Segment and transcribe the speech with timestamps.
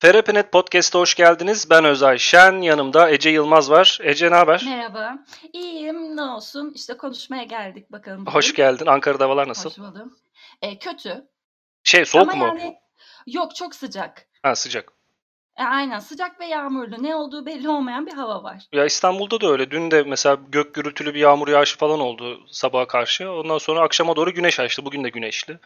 [0.00, 1.70] Terapinet Podcast'a hoş geldiniz.
[1.70, 3.98] Ben Özay Şen, yanımda Ece Yılmaz var.
[4.02, 4.62] Ece ne haber?
[4.66, 5.18] Merhaba.
[5.52, 6.72] İyiyim, ne olsun?
[6.74, 8.32] İşte konuşmaya geldik bakalım bugün.
[8.34, 8.86] Hoş geldin.
[8.86, 9.70] Ankara'da havalar nasıl?
[9.70, 10.16] Hoş buldum.
[10.62, 11.24] E, kötü.
[11.84, 12.58] Şey soğuk Ama mu?
[12.58, 12.76] yani
[13.26, 14.26] yok çok sıcak.
[14.42, 14.92] Ha sıcak.
[15.56, 17.02] E, aynen sıcak ve yağmurlu.
[17.02, 18.64] Ne olduğu belli olmayan bir hava var.
[18.72, 19.70] Ya İstanbul'da da öyle.
[19.70, 23.30] Dün de mesela gök gürültülü bir yağmur yağışı falan oldu sabaha karşı.
[23.32, 24.84] Ondan sonra akşama doğru güneş açtı.
[24.84, 25.58] Bugün de güneşli.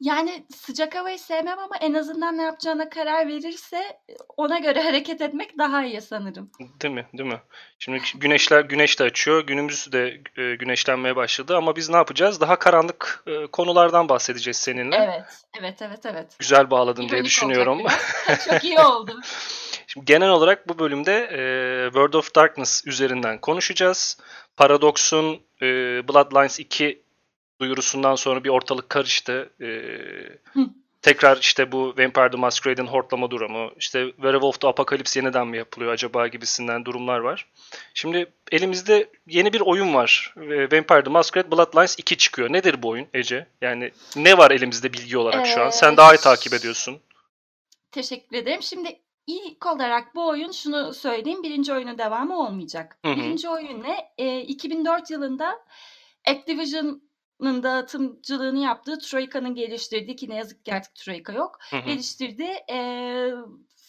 [0.00, 4.00] Yani sıcak havayı sevmem ama en azından ne yapacağına karar verirse
[4.36, 6.50] ona göre hareket etmek daha iyi sanırım.
[6.82, 7.06] Değil mi?
[7.18, 7.40] Değil mi?
[7.78, 9.46] Şimdi güneşler güneş de açıyor.
[9.46, 12.40] Günümüz de e, güneşlenmeye başladı ama biz ne yapacağız?
[12.40, 14.96] Daha karanlık e, konulardan bahsedeceğiz seninle.
[14.96, 15.24] Evet,
[15.60, 16.36] evet, evet, evet.
[16.38, 17.80] Güzel bağladın diye İronik düşünüyorum.
[17.80, 18.44] olacak biraz.
[18.50, 19.20] çok iyi oldu.
[19.86, 21.40] Şimdi genel olarak bu bölümde e,
[21.86, 24.18] World of Darkness üzerinden konuşacağız.
[24.56, 25.66] Paradox'un e,
[26.08, 27.02] Bloodlines 2
[27.60, 29.50] duyurusundan sonra bir ortalık karıştı.
[29.60, 29.66] E,
[30.52, 30.66] Hı.
[31.02, 35.92] tekrar işte bu Vampire the Masquerade'in hortlama durumu, işte Werewolf the Apocalypse yeniden mi yapılıyor
[35.92, 37.46] acaba gibisinden durumlar var.
[37.94, 40.34] Şimdi elimizde yeni bir oyun var.
[40.36, 42.52] E, Vampire the Masquerade Bloodlines 2 çıkıyor.
[42.52, 43.46] Nedir bu oyun Ece?
[43.60, 45.68] Yani ne var elimizde bilgi olarak şu an?
[45.68, 47.00] Ee, Sen daha iyi takip ediyorsun.
[47.92, 48.62] Teşekkür ederim.
[48.62, 51.42] Şimdi ilk olarak bu oyun şunu söyleyeyim.
[51.42, 52.98] Birinci oyunun devamı olmayacak.
[53.04, 53.16] Hı hı.
[53.16, 54.10] Birinci oyun ne?
[54.18, 55.58] Ee, 2004 yılında
[57.40, 61.58] Activision'ın dağıtımcılığını yaptığı Troika'nın geliştirdiği ki ne yazık ki artık Troika yok.
[61.70, 61.80] Hı hı.
[61.86, 63.30] Geliştirdiği ee,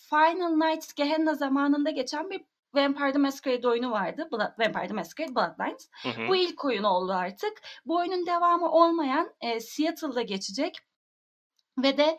[0.09, 2.41] Final Night Gehenna zamanında geçen bir
[2.73, 4.29] Vampire the Masquerade oyunu vardı.
[4.31, 5.89] Blood, Vampire the Masquerade Bloodlines.
[6.03, 6.27] Hı hı.
[6.29, 7.53] Bu ilk oyun oldu artık.
[7.85, 10.77] Bu oyunun devamı olmayan e, Seattle'da geçecek.
[11.77, 12.17] Ve de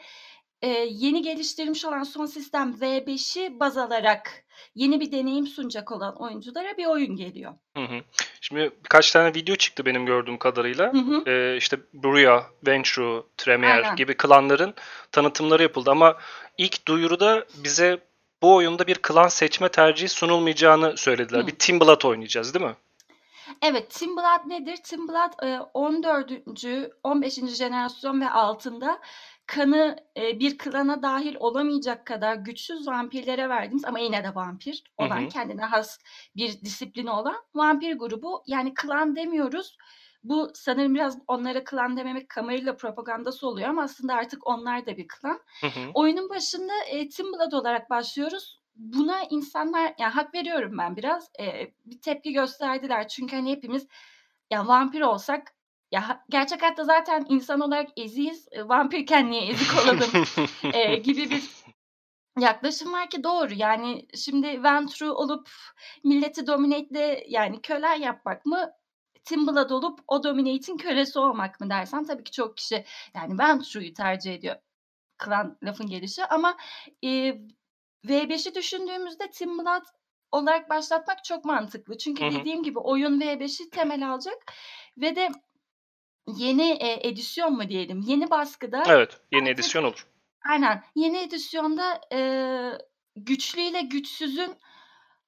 [0.62, 6.76] e, yeni geliştirilmiş olan son sistem V5'i baz alarak yeni bir deneyim sunacak olan oyunculara
[6.76, 7.52] bir oyun geliyor.
[7.76, 8.00] Hı hı.
[8.40, 10.92] Şimdi birkaç tane video çıktı benim gördüğüm kadarıyla.
[10.92, 11.30] Hı hı.
[11.30, 13.96] Ee, işte Bruya, Ventrue, Tremere Aynen.
[13.96, 14.74] gibi klanların
[15.12, 16.16] tanıtımları yapıldı ama
[16.58, 18.00] ilk duyuruda bize
[18.42, 21.42] bu oyunda bir klan seçme tercihi sunulmayacağını söylediler.
[21.42, 21.46] Hı.
[21.46, 22.74] Bir Team Blood oynayacağız değil mi?
[23.62, 24.76] Evet, Team Blood nedir?
[24.76, 26.32] Team Blood e, 14.
[27.02, 27.34] 15.
[27.34, 29.00] jenerasyon ve altında
[29.54, 35.04] kanı e, bir klana dahil olamayacak kadar güçsüz vampirlere verdiğimiz ama yine de vampir Hı
[35.04, 35.28] olan hı.
[35.28, 35.98] kendine has
[36.36, 38.42] bir disiplini olan vampir grubu.
[38.46, 39.76] Yani klan demiyoruz.
[40.24, 45.08] Bu sanırım biraz onlara klan dememek kamerayla propagandası oluyor ama aslında artık onlar da bir
[45.08, 45.40] klan.
[45.60, 45.90] Hı hı.
[45.94, 48.62] Oyunun başında e, Team Blood olarak başlıyoruz.
[48.74, 51.30] Buna insanlar, yani hak veriyorum ben biraz.
[51.40, 53.08] E, bir tepki gösterdiler.
[53.08, 53.86] Çünkü hani hepimiz
[54.50, 55.54] ya vampir olsak
[55.92, 58.48] ya gerçek hayatta zaten insan olarak eziyiz.
[58.52, 60.24] E, vampirken niye ezik olalım
[60.74, 61.42] e, gibi bir
[62.38, 63.54] yaklaşım var ki doğru.
[63.54, 65.50] Yani şimdi Ventrue olup
[66.04, 68.72] milleti dominate'le yani kölen yapmak mı?
[69.30, 74.34] Blood olup o dominate'in kölesi olmak mı dersen tabii ki çok kişi yani Ventrue'yu tercih
[74.34, 74.56] ediyor.
[75.18, 76.56] Klan lafın gelişi ama
[77.04, 77.08] e,
[78.06, 79.84] V5'i düşündüğümüzde Blood
[80.32, 81.98] olarak başlatmak çok mantıklı.
[81.98, 82.40] Çünkü Hı hı.
[82.40, 84.52] dediğim gibi oyun V5'i temel alacak
[84.96, 85.28] ve de
[86.26, 90.06] yeni e, edisyon mu diyelim yeni baskıda Evet, yeni artık edisyon olur.
[90.48, 92.20] aynen yeni edisyonda e,
[93.16, 94.54] güçlüyle güçsüzün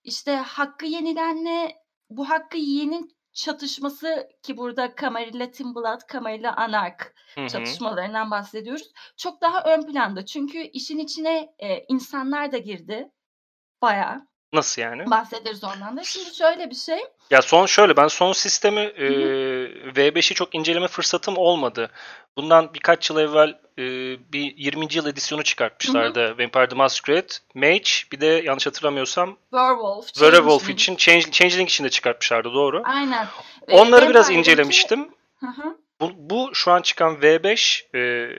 [0.05, 1.77] işte hakkı yenilenle
[2.11, 7.15] bu hakkı yiyenin çatışması ki burada Camarilla Team Blood, Camarilla Anark
[7.49, 8.93] çatışmalarından bahsediyoruz.
[9.17, 13.11] Çok daha ön planda çünkü işin içine e, insanlar da girdi
[13.83, 14.29] bayağı.
[14.55, 15.11] Nasıl yani?
[15.11, 16.05] Bahsederiz ondan da.
[16.05, 16.99] Şimdi şöyle bir şey.
[17.31, 19.91] Ya son şöyle ben son sistemi e, Hı hı.
[19.91, 21.91] V5'i çok inceleme fırsatım olmadı.
[22.37, 23.49] Bundan birkaç yıl evvel
[23.79, 23.85] e,
[24.33, 24.87] bir 20.
[24.91, 26.31] yıl edisyonu çıkartmışlardı.
[26.39, 31.89] Vampire the Masquerade, Mage bir de yanlış hatırlamıyorsam Werewolf, Werewolf için, Change, Changeling için de
[31.91, 32.83] çıkartmışlardı doğru.
[32.85, 33.27] Aynen.
[33.71, 35.09] Onları biraz incelemiştim.
[36.01, 38.31] Bu, bu şu an çıkan V5 e,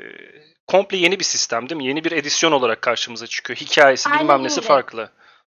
[0.67, 1.85] komple yeni bir sistem değil mi?
[1.87, 3.57] Yeni bir edisyon olarak karşımıza çıkıyor.
[3.57, 4.67] Hikayesi bilmem Aynen nesi öyle.
[4.67, 5.09] farklı.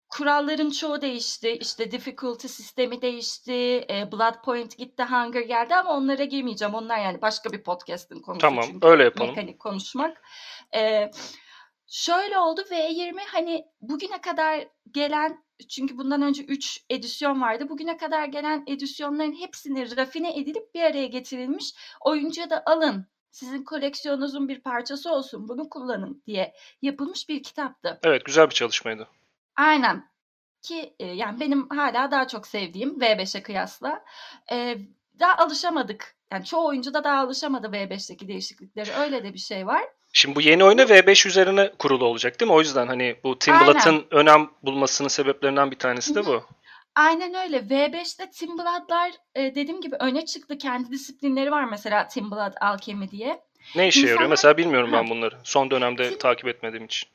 [0.08, 1.50] Kuralların çoğu değişti.
[1.50, 3.86] İşte difficulty sistemi değişti.
[3.90, 6.74] E, Blood Point gitti, Hunger geldi ama onlara girmeyeceğim.
[6.74, 9.30] Onlar yani başka bir podcast'ın konusu Tamam çünkü öyle yapalım.
[9.30, 10.22] mekanik konuşmak.
[10.74, 11.10] E,
[11.86, 17.68] şöyle oldu V20 hani bugüne kadar gelen çünkü bundan önce 3 edisyon vardı.
[17.68, 21.74] Bugüne kadar gelen edisyonların hepsini rafine edilip bir araya getirilmiş.
[22.00, 23.06] Oyuncuya da alın.
[23.30, 25.48] Sizin koleksiyonunuzun bir parçası olsun.
[25.48, 28.00] Bunu kullanın diye yapılmış bir kitaptı.
[28.02, 29.08] Evet güzel bir çalışmaydı.
[29.58, 30.08] Aynen.
[30.62, 34.04] Ki e, yani benim hala daha çok sevdiğim V5'e kıyasla.
[34.52, 34.78] E,
[35.20, 36.14] daha alışamadık.
[36.32, 38.92] Yani çoğu oyuncu da daha alışamadı V5'teki değişiklikleri.
[38.92, 39.82] Öyle de bir şey var.
[40.12, 42.54] Şimdi bu yeni oyuna V5 üzerine kurulu olacak değil mi?
[42.54, 43.66] O yüzden hani bu Tim Aynen.
[43.66, 46.44] Blatt'ın önem bulmasının sebeplerinden bir tanesi de bu.
[46.94, 47.56] Aynen öyle.
[47.58, 50.58] V5'te Team Blood'lar e, dediğim gibi öne çıktı.
[50.58, 53.40] Kendi disiplinleri var mesela Team Blood Alchemy diye.
[53.76, 54.14] Ne işe yarıyor?
[54.14, 55.36] İnsanlar Mesela bilmiyorum ben bunları.
[55.44, 57.08] Son dönemde Team takip etmediğim için.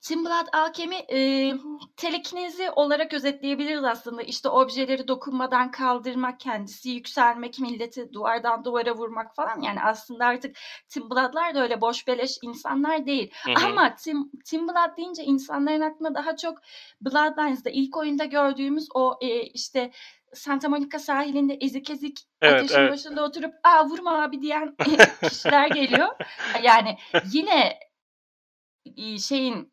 [0.00, 1.52] Tim Blood alkemi e,
[1.96, 4.22] telekinezi olarak özetleyebiliriz aslında.
[4.22, 9.60] İşte objeleri dokunmadan kaldırmak, kendisi yükselmek, milleti duvardan duvara vurmak falan.
[9.60, 10.56] Yani aslında artık
[10.88, 13.32] Tim Blood'lar da öyle boş beleş insanlar değil.
[13.44, 13.66] Hı hı.
[13.66, 16.58] Ama Tim, Tim Blood deyince insanların aklına daha çok
[17.00, 19.90] Bloodlines'da ilk oyunda gördüğümüz o e, işte
[20.34, 22.92] Santa Monica sahilinde ezik ezik evet, ateşin evet.
[22.92, 24.76] başında oturup aa vurma abi diyen
[25.22, 26.08] kişiler geliyor.
[26.62, 26.96] Yani
[27.32, 27.78] yine
[29.18, 29.72] şeyin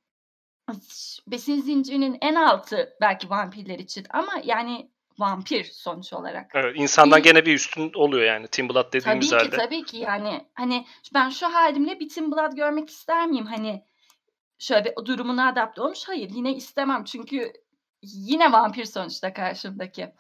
[1.27, 4.89] besin zincirinin en altı belki vampirler için ama yani
[5.19, 6.51] vampir sonuç olarak.
[6.53, 9.49] Evet, insandan gene bir üstün oluyor yani Tim Blood dediğimiz tabii halde.
[9.49, 13.45] Tabii ki tabii ki yani hani ben şu halimle bir Tim Blood görmek ister miyim?
[13.45, 13.83] Hani
[14.59, 16.03] şöyle bir durumuna adapte olmuş.
[16.07, 17.53] Hayır yine istemem çünkü
[18.01, 20.13] yine vampir sonuçta karşımdaki.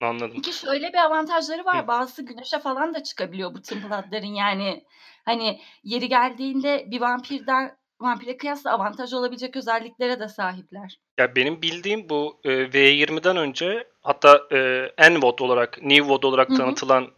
[0.00, 0.32] Anladım.
[0.34, 1.82] Peki şöyle bir avantajları var.
[1.82, 1.88] Hı.
[1.88, 4.84] Bazısı güneşe falan da çıkabiliyor bu Tim Blood'ların yani.
[5.24, 10.98] Hani yeri geldiğinde bir vampirden vampire kıyasla avantaj olabilecek özelliklere de sahipler.
[11.18, 14.58] Ya benim bildiğim bu e, V20'den önce hatta e,
[15.10, 16.58] N-VOD olarak, New VOD olarak Hı-hı.
[16.58, 17.08] tanıtılan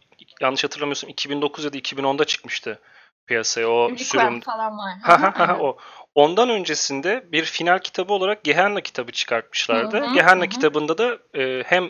[0.41, 2.79] yanlış hatırlamıyorsam 2009 ya da 2010'da çıkmıştı
[3.27, 4.41] piyasaya o Requiem sürüm.
[4.41, 5.59] falan var.
[5.59, 5.77] o.
[6.15, 9.97] Ondan öncesinde bir final kitabı olarak Gehenna kitabı çıkartmışlardı.
[9.97, 10.13] Hı-hı.
[10.13, 10.49] Gehenna Hı-hı.
[10.49, 11.89] kitabında da e, hem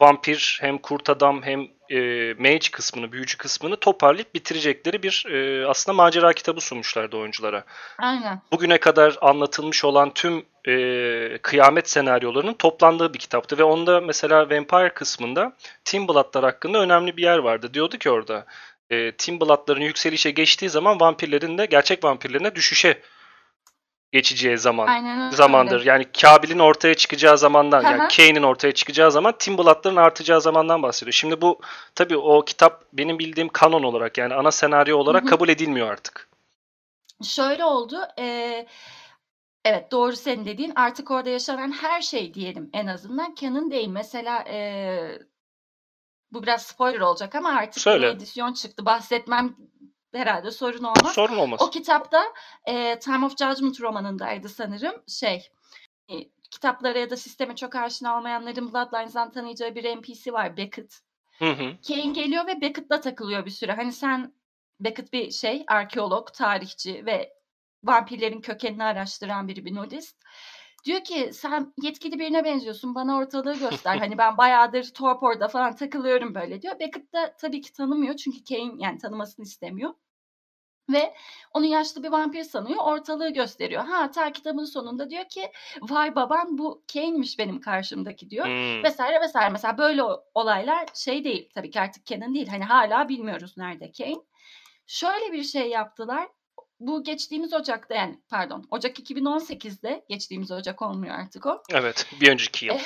[0.00, 5.96] vampir hem kurt adam hem e, mage kısmını, büyücü kısmını toparlayıp bitirecekleri bir e, aslında
[5.96, 7.64] macera kitabı sunmuşlardı oyunculara.
[7.98, 8.42] Aynen.
[8.52, 14.94] Bugüne kadar anlatılmış olan tüm e, kıyamet senaryolarının toplandığı bir kitaptı ve onda mesela Vampire
[14.94, 15.52] kısmında
[15.84, 17.74] Tim Blood'lar hakkında önemli bir yer vardı.
[17.74, 18.46] Diyordu ki orada
[18.90, 23.00] e, Tim Blood'ların yükselişe geçtiği zaman vampirlerin de gerçek vampirlerine düşüşe
[24.12, 25.86] geçeceği zaman Aynen zamandır.
[25.86, 31.12] Yani Kabil'in ortaya çıkacağı zamandan yani Kane'in ortaya çıkacağı zaman Timbalat'ların artacağı zamandan bahsediyor.
[31.12, 31.60] Şimdi bu
[31.94, 35.30] tabii o kitap benim bildiğim kanon olarak yani ana senaryo olarak Hı-hı.
[35.30, 36.28] kabul edilmiyor artık.
[37.24, 37.96] Şöyle oldu.
[38.18, 38.66] E,
[39.64, 43.88] evet doğru senin dediğin artık orada yaşanan her şey diyelim en azından canon değil.
[43.88, 45.18] Mesela e,
[46.32, 48.06] bu biraz spoiler olacak ama artık Söyle.
[48.06, 48.86] bir edisyon çıktı.
[48.86, 49.56] Bahsetmem
[50.12, 51.14] herhalde sorun olmaz.
[51.14, 51.62] Sorun olmaz.
[51.62, 52.22] O kitapta
[52.64, 55.02] e, Time of Judgment romanındaydı sanırım.
[55.08, 55.50] Şey
[56.08, 56.14] e,
[56.50, 61.00] kitaplara ya da sisteme çok aşina olmayanların Bloodlines'dan tanıyacağı bir NPC var Beckett.
[61.38, 61.76] Hı hı.
[61.88, 63.72] Kane geliyor ve Beckett'la takılıyor bir süre.
[63.72, 64.32] Hani sen
[64.80, 67.32] Beckett bir şey arkeolog, tarihçi ve
[67.84, 70.16] vampirlerin kökenini araştıran biri bir nudist.
[70.84, 73.96] Diyor ki sen yetkili birine benziyorsun bana ortalığı göster.
[73.96, 76.78] hani ben bayağıdır Torpor'da falan takılıyorum böyle diyor.
[76.80, 79.94] Beckett da tabii ki tanımıyor çünkü Kane yani tanımasını istemiyor.
[80.92, 81.14] Ve
[81.54, 82.78] onu yaşlı bir vampir sanıyor.
[82.84, 83.84] Ortalığı gösteriyor.
[83.84, 85.50] Ha ta kitabın sonunda diyor ki
[85.80, 88.46] vay baban bu Kane'miş benim karşımdaki diyor.
[88.46, 88.82] Hmm.
[88.82, 89.50] Vesaire vesaire.
[89.50, 90.02] Mesela böyle
[90.34, 91.50] olaylar şey değil.
[91.54, 92.48] Tabii ki artık Canon değil.
[92.48, 94.22] Hani hala bilmiyoruz nerede Kane.
[94.86, 96.28] Şöyle bir şey yaptılar.
[96.82, 101.62] Bu geçtiğimiz Ocak'ta yani pardon Ocak 2018'de geçtiğimiz Ocak olmuyor artık o.
[101.70, 102.78] Evet bir önceki yıl.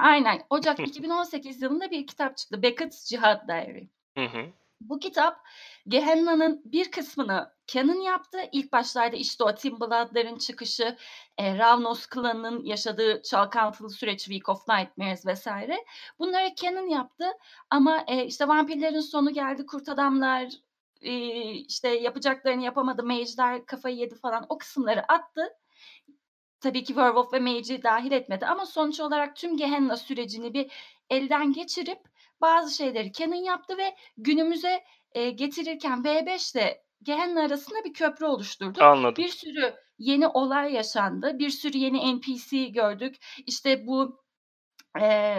[0.00, 2.62] Aynen Ocak 2018 yılında bir kitap çıktı.
[2.62, 3.84] Beckett's Jihad Diary.
[4.18, 4.46] Hı hı.
[4.80, 5.46] Bu kitap
[5.88, 8.38] Gehenna'nın bir kısmını Canon yaptı.
[8.52, 10.96] İlk başlarda işte o Tim Blood'ların çıkışı,
[11.38, 15.84] e, Ravnos klanının yaşadığı çalkantılı süreç Week of Nightmares vesaire.
[16.18, 17.24] Bunları Canon yaptı
[17.70, 20.48] ama e, işte vampirlerin sonu geldi, kurt adamlar
[21.00, 25.48] işte yapacaklarını yapamadı, mage'ler kafayı yedi falan o kısımları attı.
[26.60, 30.72] Tabii ki Werewolf ve Mage'i dahil etmedi ama sonuç olarak tüm Gehenna sürecini bir
[31.10, 31.98] elden geçirip
[32.40, 38.82] bazı şeyleri Canon yaptı ve günümüze e, getirirken V5 ile Gehenna arasında bir köprü oluşturdu.
[38.82, 39.24] Anladım.
[39.24, 41.38] Bir sürü yeni olay yaşandı.
[41.38, 43.16] Bir sürü yeni NPC gördük.
[43.46, 44.22] İşte bu
[45.00, 45.36] e,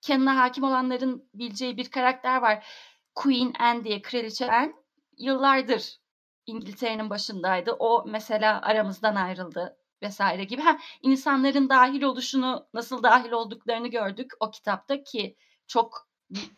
[0.00, 2.66] Canon'a hakim olanların bileceği bir karakter var.
[3.14, 4.72] Queen Anne diye Kraliçe Anne.
[5.18, 5.98] Yıllardır
[6.46, 7.72] İngiltere'nin başındaydı.
[7.72, 10.62] O mesela aramızdan ayrıldı vesaire gibi.
[10.62, 16.08] Ha, insanların dahil oluşunu, nasıl dahil olduklarını gördük o kitapta ki çok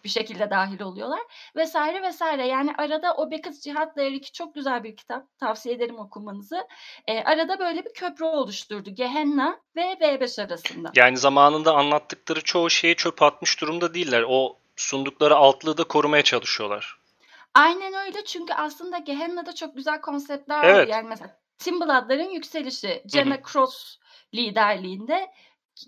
[0.05, 1.21] bir şekilde dahil oluyorlar
[1.57, 2.47] vesaire vesaire.
[2.47, 5.39] Yani arada o Beckett Cihat Değeriki çok güzel bir kitap.
[5.39, 6.69] Tavsiye ederim okumanızı.
[7.07, 8.91] E, arada böyle bir köprü oluşturdu.
[8.91, 10.91] Gehenna ve V5 arasında.
[10.95, 14.25] Yani zamanında anlattıkları çoğu şeyi çöp atmış durumda değiller.
[14.29, 16.99] O sundukları altlığı da korumaya çalışıyorlar.
[17.55, 20.77] Aynen öyle çünkü aslında Gehenna'da çok güzel konseptler evet.
[20.77, 20.87] var.
[20.87, 23.99] Yani mesela Timbalad'ların yükselişi, Jenna Cross
[24.35, 25.33] liderliğinde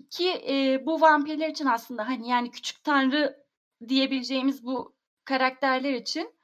[0.09, 3.43] ki e, bu vampirler için aslında hani yani küçük tanrı
[3.87, 6.39] diyebileceğimiz bu karakterler için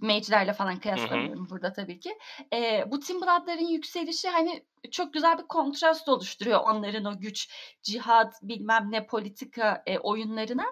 [0.00, 2.18] mage'lerle falan kıyaslamıyorum burada tabii ki.
[2.52, 7.48] E, bu Tim Blood'ların yükselişi hani çok güzel bir kontrast oluşturuyor onların o güç,
[7.82, 10.66] cihad, bilmem ne politika e, oyunlarına.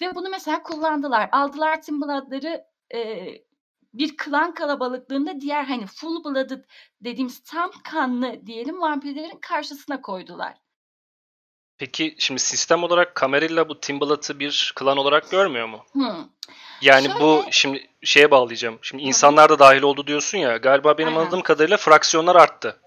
[0.00, 1.28] Ve bunu mesela kullandılar.
[1.32, 3.28] Aldılar Tim Blood'ları e,
[3.94, 6.64] bir klan kalabalıklığında diğer hani full blooded
[7.00, 10.54] dediğimiz tam kanlı diyelim vampirlerin karşısına koydular.
[11.78, 15.84] Peki şimdi sistem olarak Camarilla bu Timbalat'ı bir klan olarak görmüyor mu?
[15.92, 16.28] Hmm.
[16.80, 18.78] Yani Şöyle- bu şimdi şeye bağlayacağım.
[18.82, 20.56] Şimdi insanlar da dahil oldu diyorsun ya.
[20.56, 21.20] Galiba benim Aynen.
[21.20, 22.80] anladığım kadarıyla fraksiyonlar arttı.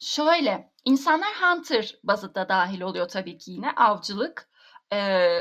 [0.00, 4.48] Şöyle, insanlar hunter bazında dahil oluyor tabii ki yine avcılık.
[4.92, 5.40] Ee,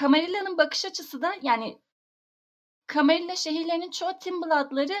[0.00, 1.78] Camarilla'nın bakış açısı da yani
[2.94, 4.94] Camarilla şehirlerinin çoğu Timblad'ları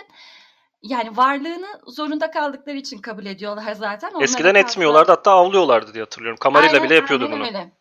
[0.82, 4.10] yani varlığını zorunda kaldıkları için kabul ediyorlar zaten.
[4.10, 6.38] Onlara Eskiden kalsa- etmiyorlardı hatta avlıyorlardı diye hatırlıyorum.
[6.44, 7.46] Camarilla Aynen- bile yapıyordu aynen bunu.
[7.46, 7.72] Öyle.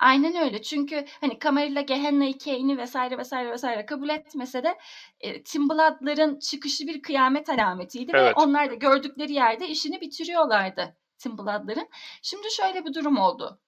[0.00, 0.62] Aynen öyle.
[0.62, 4.78] Çünkü hani Camarilla Gehenna'yı, Kane'i vesaire vesaire vesaire kabul etmese de
[5.20, 8.36] e, Timblad'ların çıkışı bir kıyamet alametiydi Evet.
[8.36, 11.88] ve onlar da gördükleri yerde işini bitiriyorlardı Timblad'ların.
[12.22, 13.58] Şimdi şöyle bir durum oldu.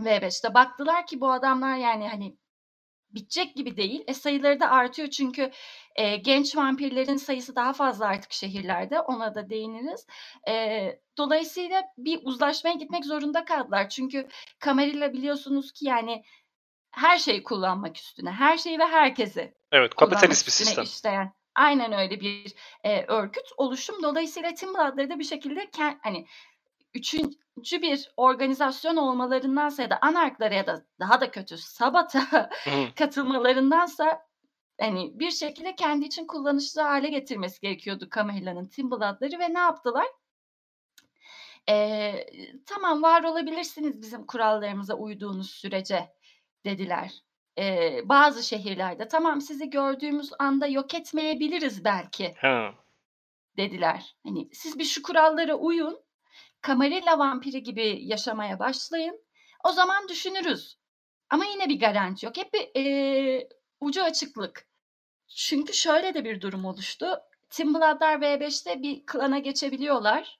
[0.00, 2.36] V5'te baktılar ki bu adamlar yani hani
[3.10, 4.04] bitecek gibi değil.
[4.06, 5.50] E sayıları da artıyor çünkü
[5.96, 9.00] e, genç vampirlerin sayısı daha fazla artık şehirlerde.
[9.00, 10.06] Ona da değiniriz.
[10.48, 13.88] E, dolayısıyla bir uzlaşmaya gitmek zorunda kaldılar.
[13.88, 14.28] Çünkü
[14.64, 16.24] Camarilla biliyorsunuz ki yani
[16.90, 18.30] her şeyi kullanmak üstüne.
[18.30, 20.84] Her şeyi ve herkesi Evet, kapitalist bir sistem.
[20.84, 21.32] işleyen.
[21.54, 24.02] Aynen öyle bir e, örgüt oluşum.
[24.02, 26.26] Dolayısıyla Timblad'ları da bir şekilde kend, hani
[26.96, 32.50] üçüncü bir organizasyon olmalarındansa ya da anarklara ya da daha da kötü Sabat'a
[32.96, 34.26] katılmalarındansa
[34.80, 40.06] hani bir şekilde kendi için kullanışlı hale getirmesi gerekiyordu Camilla'nın Timblad'ları ve ne yaptılar?
[41.68, 42.26] Ee,
[42.66, 46.14] tamam var olabilirsiniz bizim kurallarımıza uyduğunuz sürece
[46.64, 47.12] dediler.
[47.58, 52.74] Ee, bazı şehirlerde tamam sizi gördüğümüz anda yok etmeyebiliriz belki Ha.
[53.56, 54.16] dediler.
[54.26, 56.05] Hani siz bir şu kurallara uyun.
[56.66, 59.20] Camarilla vampiri gibi yaşamaya başlayın.
[59.64, 60.76] O zaman düşünürüz.
[61.30, 62.36] Ama yine bir garanti yok.
[62.36, 63.48] Hep bir eee,
[63.80, 64.66] ucu açıklık.
[65.36, 67.06] Çünkü şöyle de bir durum oluştu.
[67.50, 70.38] Timbladlar V5'te bir klana geçebiliyorlar.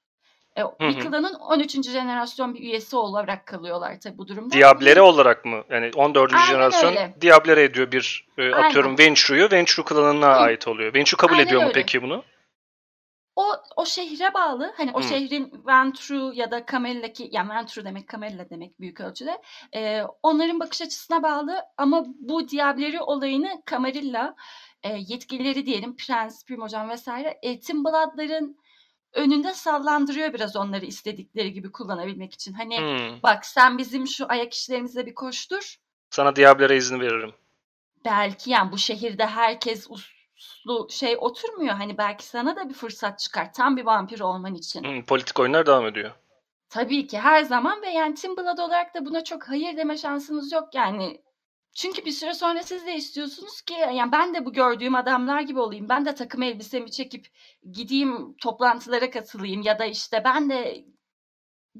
[0.58, 1.90] E, bir klanın 13.
[1.90, 4.54] jenerasyon bir üyesi olarak kalıyorlar tabii bu durumda.
[4.54, 5.64] Diablere olarak mı?
[5.70, 6.34] Yani 14.
[6.34, 7.14] Aynen jenerasyon öyle.
[7.20, 8.68] Diablere ediyor bir e, Aynen.
[8.68, 9.50] atıyorum Venture'yu.
[9.52, 10.30] Venture klanına Hı.
[10.40, 10.94] ait oluyor.
[10.94, 11.80] Venture kabul Aynen ediyor mu öyle.
[11.80, 12.24] peki bunu?
[13.36, 14.72] O o şehre bağlı.
[14.76, 15.04] Hani o Hı.
[15.04, 19.42] şehrin Ventru ya da Camella'ki yani Ventru demek Camella demek büyük ölçüde.
[19.74, 24.34] Ee, onların bakış açısına bağlı ama bu Diableri olayını Camarilla
[24.82, 28.58] e, yetkilileri diyelim Prens, Primogen vesaire e, Timblad'ların
[29.12, 32.52] önünde sallandırıyor biraz onları istedikleri gibi kullanabilmek için.
[32.52, 33.22] Hani Hmm.
[33.22, 35.76] bak sen bizim şu ayak işlerimize bir koştur.
[36.10, 37.34] Sana Diablere izin veririm.
[38.04, 39.90] Belki yani bu şehirde herkes
[40.66, 41.74] uslu şey oturmuyor.
[41.74, 44.84] Hani belki sana da bir fırsat çıkar tam bir vampir olman için.
[44.84, 46.10] Hmm, politik oyunlar devam ediyor.
[46.68, 50.52] Tabii ki her zaman ve yani Team Blood olarak da buna çok hayır deme şansınız
[50.52, 51.22] yok yani.
[51.72, 55.60] Çünkü bir süre sonra siz de istiyorsunuz ki yani ben de bu gördüğüm adamlar gibi
[55.60, 55.88] olayım.
[55.88, 57.26] Ben de takım elbisemi çekip
[57.72, 60.84] gideyim toplantılara katılayım ya da işte ben de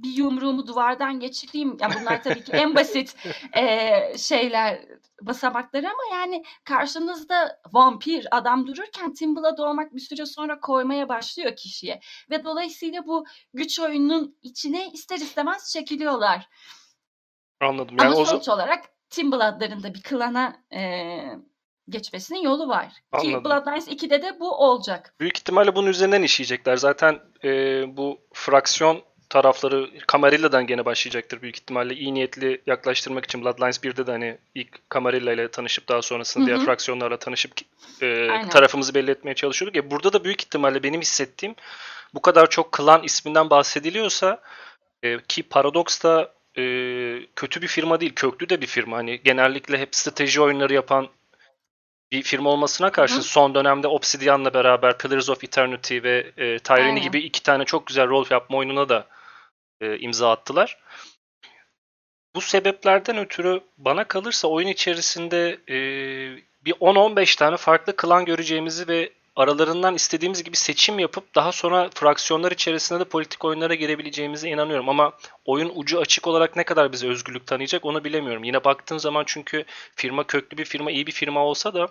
[0.02, 1.76] bir yumruğumu duvardan geçireyim.
[1.80, 3.16] Yani bunlar tabii ki en basit
[3.56, 4.80] eee, şeyler
[5.22, 12.00] basamakları ama yani karşınızda vampir adam dururken Blood olmak bir süre sonra koymaya başlıyor kişiye.
[12.30, 16.48] Ve dolayısıyla bu güç oyununun içine ister istemez çekiliyorlar.
[17.60, 17.96] Anladım.
[18.00, 21.38] Yani Ama o sonuç olarak Team Blood'ların da bir klana eee,
[21.88, 22.88] geçmesinin yolu var.
[22.88, 23.44] Ki Anladım.
[23.44, 25.14] Bloodlines 2'de de bu olacak.
[25.20, 26.76] büyük ihtimalle bunun üzerinden işleyecekler.
[26.76, 27.50] Zaten e,
[27.96, 31.94] bu fraksiyon tarafları Camarilla'dan gene başlayacaktır büyük ihtimalle.
[31.94, 36.46] iyi niyetli yaklaştırmak için Bloodlines 1'de de hani ilk Camarilla ile tanışıp daha sonrasında Hı
[36.46, 37.52] diğer fraksiyonlarla tanışıp
[38.00, 38.48] e, Aynen.
[38.48, 39.76] tarafımızı belli etmeye çalışıyorduk.
[39.76, 41.54] Ya burada da büyük ihtimalle benim hissettiğim
[42.14, 44.40] bu kadar çok klan isminden bahsediliyorsa
[45.02, 46.62] e, ki Paradox da e,
[47.36, 48.96] kötü bir firma değil, köklü de bir firma.
[48.96, 51.08] Hani genellikle hep strateji oyunları yapan
[52.12, 53.22] bir firma olmasına karşın hı.
[53.22, 57.02] son dönemde Obsidian'la beraber Pillars of Eternity ve e, Tyranny Aynen.
[57.02, 59.06] gibi iki tane çok güzel rol yapma oyununa da
[59.80, 60.78] e, imza attılar.
[62.34, 65.76] Bu sebeplerden ötürü bana kalırsa oyun içerisinde e,
[66.64, 72.52] bir 10-15 tane farklı klan göreceğimizi ve aralarından istediğimiz gibi seçim yapıp daha sonra fraksiyonlar
[72.52, 74.88] içerisinde de politik oyunlara girebileceğimize inanıyorum.
[74.88, 75.12] Ama
[75.44, 78.44] oyun ucu açık olarak ne kadar bize özgürlük tanıyacak onu bilemiyorum.
[78.44, 79.64] Yine baktığın zaman çünkü
[79.96, 81.88] firma köklü bir firma, iyi bir firma olsa da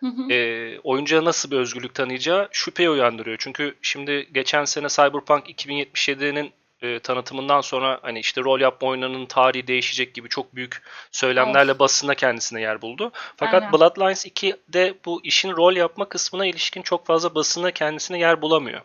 [0.00, 0.32] Hı hı.
[0.32, 3.36] e, oyuncuya nasıl bir özgürlük tanıyacağı şüphe uyandırıyor.
[3.40, 6.52] Çünkü şimdi geçen sene Cyberpunk 2077'nin
[6.82, 11.78] e, tanıtımından sonra hani işte rol yapma oyunlarının tarihi değişecek gibi çok büyük söylemlerle Of.
[11.78, 13.12] basında kendisine yer buldu.
[13.36, 13.72] Fakat Aynen.
[13.72, 18.80] Bloodlines 2'de bu işin rol yapma kısmına ilişkin çok fazla basına kendisine yer bulamıyor.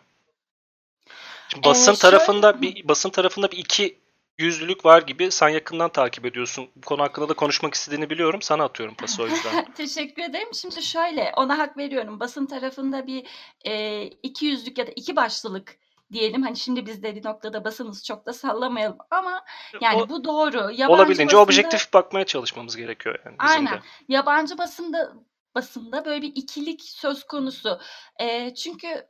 [1.48, 3.98] Şimdi Ee, basın şöyle- tarafında bir basın tarafında bir iki
[4.38, 6.68] yüzlülük var gibi sen yakından takip ediyorsun.
[6.76, 8.42] Bu konu hakkında da konuşmak istediğini biliyorum.
[8.42, 9.72] Sana atıyorum pası o yüzden.
[9.76, 10.48] Teşekkür ederim.
[10.54, 12.20] Şimdi şöyle ona hak veriyorum.
[12.20, 13.26] Basın tarafında bir
[13.64, 15.76] e, iki yüzlük ya da iki başlılık
[16.12, 16.42] diyelim.
[16.42, 19.44] Hani şimdi biz de bir noktada basınız çok da sallamayalım ama
[19.80, 20.56] yani O- bu doğru.
[20.58, 23.78] Yabancı Olabildiğince basında- objektif bakmaya çalışmamız gerekiyor yani bizim Aynen.
[23.78, 23.82] de.
[24.08, 25.12] Yabancı basında
[25.54, 27.80] basında böyle bir ikilik söz konusu.
[28.20, 29.06] Eee, çünkü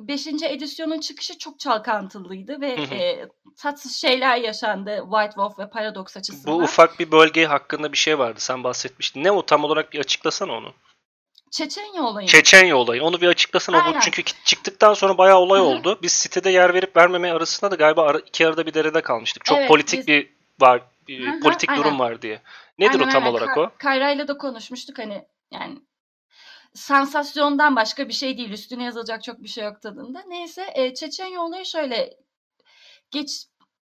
[0.00, 0.26] 5.
[0.48, 2.94] edisyonun çıkışı çok çalkantılıydı ve Hı hı.
[2.94, 6.58] eee, tatsız şeyler yaşandı White Wolf ve Paradox açısından.
[6.58, 8.40] Bu ufak bir bölge hakkında bir şey vardı.
[8.40, 9.24] Sen bahsetmiştin.
[9.24, 10.72] Ne o tam olarak bir açıklasana onu.
[11.56, 12.28] Çeçenya olayı.
[12.28, 13.02] Çeçenya olayı.
[13.02, 13.76] Onu bir açıklasana.
[13.84, 14.00] Bu Aynen.
[14.00, 15.68] çünkü ki- çıktıktan sonra bayağı olay Hı hı.
[15.68, 15.98] oldu.
[16.02, 19.44] Biz sitede yer verip vermeme arasında da galiba ara, iki arada bir derede kalmıştık.
[19.44, 21.98] Çok Evet, politik biz- bir var bir politik durum aynen.
[21.98, 22.42] var diye.
[22.78, 23.32] Nedir Aynen, o tam aynen.
[23.34, 23.70] olarak Ka- o?
[23.78, 25.78] Kayra'yla da konuşmuştuk hani yani
[26.74, 28.50] sansasyondan başka bir şey değil.
[28.50, 30.22] Üstüne yazılacak çok bir şey yok tadında.
[30.28, 32.14] Neyse e, Çeçenya olayı şöyle
[33.10, 33.30] geç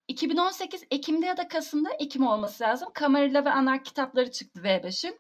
[0.08, 2.90] 2018 Ekim'de ya da Kasım'da Ekim olması lazım.
[3.00, 5.20] Camarilla ve Anark kitapları çıktı V5'in.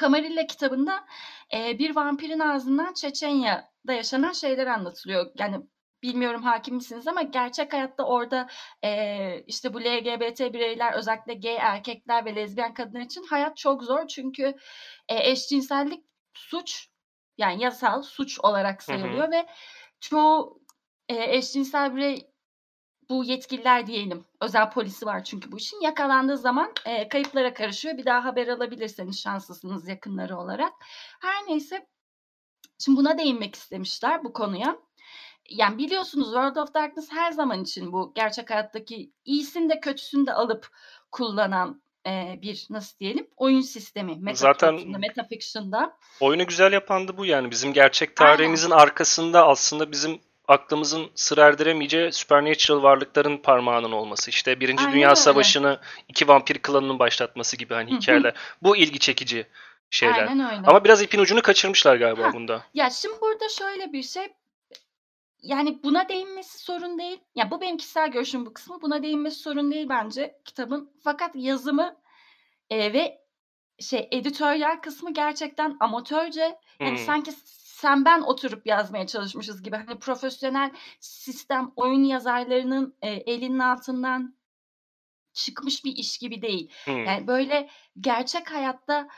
[0.00, 1.06] Camarilla kitabında
[1.54, 5.30] e, bir vampirin ağzından Çeçenya'da yaşanan şeyler anlatılıyor.
[5.38, 5.56] Yani
[6.02, 8.48] bilmiyorum hakim misiniz ama gerçek hayatta orada
[8.84, 14.06] e, işte bu LGBT bireyler özellikle gay erkekler ve lezbiyen kadınlar için hayat çok zor.
[14.06, 14.54] Çünkü
[15.08, 16.04] e, eşcinsellik
[16.34, 16.88] suç
[17.38, 18.98] yani yasal suç olarak Hı hı.
[18.98, 19.46] sayılıyor ve
[20.00, 20.60] çoğu
[21.08, 22.30] e, eşcinsel birey
[23.10, 27.98] bu yetkililer diyelim özel polisi var çünkü bu işin yakalandığı zaman e, kayıplara karışıyor.
[27.98, 30.72] Bir daha haber alabilirseniz şanslısınız yakınları olarak.
[31.20, 31.86] Her neyse
[32.78, 34.76] şimdi buna değinmek istemişler bu konuya.
[35.50, 40.32] Yani biliyorsunuz World of Darkness her zaman için bu gerçek hayattaki iyisini de kötüsünü de
[40.32, 40.68] alıp
[41.12, 44.16] kullanan e, bir nasıl diyelim oyun sistemi.
[44.16, 45.96] Meta Zaten- Metafiction'da.
[46.20, 47.50] Oyunu güzel yapan da bu yani.
[47.50, 54.30] Bizim gerçek tarihimizin arkasında aslında bizim aklımızın sır erdiremeyeceği supernatural varlıkların parmağının olması.
[54.30, 55.16] İşte Birinci Aynen Dünya öyle.
[55.16, 58.34] Savaşı'nı iki vampir klanının başlatması gibi hani hikayeler.
[58.62, 59.46] Bu ilgi çekici
[59.90, 60.26] şeyler.
[60.28, 60.66] Aynen öyle.
[60.66, 62.32] Ama biraz ipin ucunu kaçırmışlar galiba Ha.
[62.32, 62.62] bunda.
[62.74, 64.28] Ya şimdi burada şöyle bir şey
[65.42, 67.18] yani buna değinmesi sorun değil.
[67.34, 68.82] Ya bu benim kişisel görüşüm bu kısmı.
[68.82, 70.90] Buna değinmesi sorun değil bence kitabın.
[71.04, 71.96] Fakat yazımı
[72.70, 73.18] e, ve
[73.80, 76.58] şey editoryal kısmı gerçekten amatörce.
[76.80, 77.04] Yani Hmm.
[77.06, 77.32] sanki
[77.76, 79.76] sen ben oturup yazmaya çalışmışız gibi.
[79.76, 84.36] Hani profesyonel sistem oyun yazarlarının e, elinin altından
[85.32, 86.70] çıkmış bir iş gibi değil.
[86.84, 87.04] Hmm.
[87.04, 87.68] Yani böyle
[88.00, 89.08] gerçek hayatta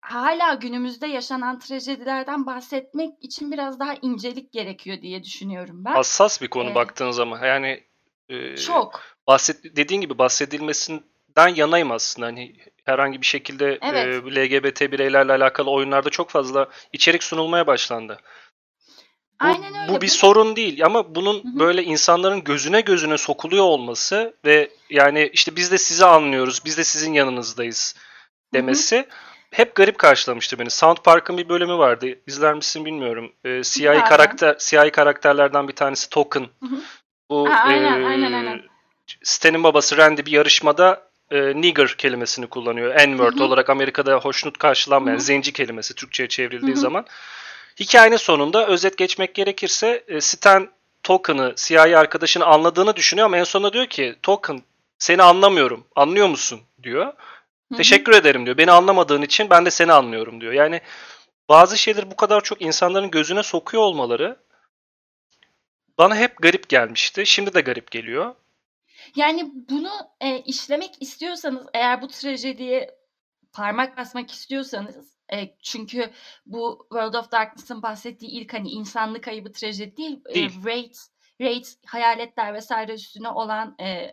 [0.00, 5.92] hala günümüzde yaşanan trajedilerden bahsetmek için biraz daha incelik gerekiyor diye düşünüyorum ben.
[5.92, 7.44] Hassas bir konu Ee, baktığın zaman.
[7.46, 7.84] Yani
[8.28, 9.02] e, Çok.
[9.26, 12.26] bahset dediğin gibi bahsedilmesinden yanayım aslında.
[12.26, 12.56] Hani
[12.92, 14.26] herhangi bir şekilde Evet.
[14.26, 18.20] e, LGBT bireylerle alakalı oyunlarda çok fazla içerik sunulmaya başlandı.
[19.42, 19.88] Bu, Aynen öyle.
[19.88, 21.58] bu bir sorun değil ama bunun Hı hı.
[21.58, 26.84] böyle insanların gözüne gözüne sokuluyor olması ve yani işte biz de sizi anlıyoruz, biz de
[26.84, 27.96] sizin yanınızdayız
[28.54, 29.06] demesi
[29.50, 30.70] hep garip karşılamıştı beni.
[30.70, 32.06] South Park'ın bir bölümü vardı.
[32.26, 33.32] İzler misin bilmiyorum.
[33.44, 36.40] Ee, siyahi karakter siyahi karakterlerden bir tanesi Token.
[36.40, 36.80] Hı hı.
[37.30, 38.62] Bu Ha, aynen, e, aynen, aynen.
[39.22, 42.94] Stan'in babası Randy bir yarışmada e, nigger kelimesini kullanıyor.
[42.94, 45.24] N-word olarak Amerika'da hoşnut karşılanmayan Hı hı.
[45.24, 46.80] zenci kelimesi Türkçe'ye çevrildiği Hı hı.
[46.80, 47.06] zaman.
[47.80, 50.68] Hikayenin sonunda özet geçmek gerekirse e, Stan
[51.02, 54.62] Token'ı siyahi arkadaşını anladığını düşünüyor ama en sonunda diyor ki Token
[54.98, 55.86] seni anlamıyorum.
[55.96, 56.60] Anlıyor musun?
[56.82, 57.06] diyor.
[57.06, 57.12] Hı
[57.72, 57.76] hı.
[57.76, 58.58] Teşekkür ederim diyor.
[58.58, 60.52] Beni anlamadığın için ben de seni anlıyorum diyor.
[60.52, 60.80] Yani
[61.48, 64.36] bazı şeyleri bu kadar çok insanların gözüne sokuyor olmaları
[65.98, 67.26] bana hep garip gelmişti.
[67.26, 68.34] Şimdi de garip geliyor.
[69.16, 72.98] Yani bunu e, işlemek istiyorsanız eğer bu trajediye
[73.52, 76.10] parmak basmak istiyorsanız e, çünkü
[76.46, 80.64] bu World of Darkness'ın bahsettiği ilk hani insanlık kaybı trajedi değil, e, Değil.
[80.64, 80.94] raid,
[81.40, 84.10] raid hayaletler vesaire üstüne olan e,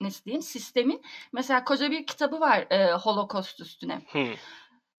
[0.00, 1.02] nasıl diyeyim sistemin
[1.32, 4.02] mesela koca bir kitabı var e, Holocaust üstüne.
[4.08, 4.34] Hmm.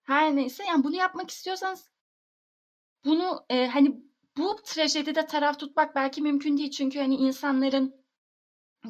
[0.04, 1.92] Her neyse yani bunu yapmak istiyorsanız
[3.06, 4.04] bunu e, hani
[4.38, 8.03] bu trajedide taraf tutmak belki mümkün değil çünkü hani insanların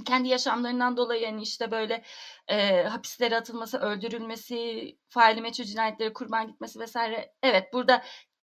[0.05, 2.03] kendi yaşamlarından dolayı hani işte böyle
[2.47, 7.33] e, hapislere atılması, öldürülmesi, faili meçhul cinayetleri kurban gitmesi vesaire.
[7.43, 8.03] Evet burada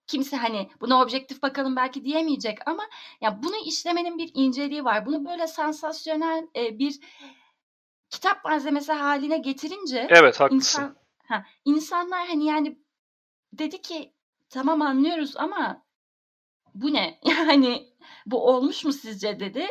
[0.07, 2.83] kimse hani buna objektif bakalım belki diyemeyecek ama
[3.21, 5.05] ya bunu işlemenin bir inceliği var.
[5.05, 6.99] Bunu böyle sansasyonel e, bir
[8.09, 10.55] kitap malzemesi haline getirince Evet haklısın.
[10.55, 10.95] İnsan,
[11.27, 12.79] ha, insanlar hani yani
[13.53, 14.13] dedi ki
[14.49, 15.85] tamam anlıyoruz ama
[16.75, 17.19] bu ne?
[17.25, 17.94] Yani
[18.25, 19.67] bu olmuş mu sizce dedi.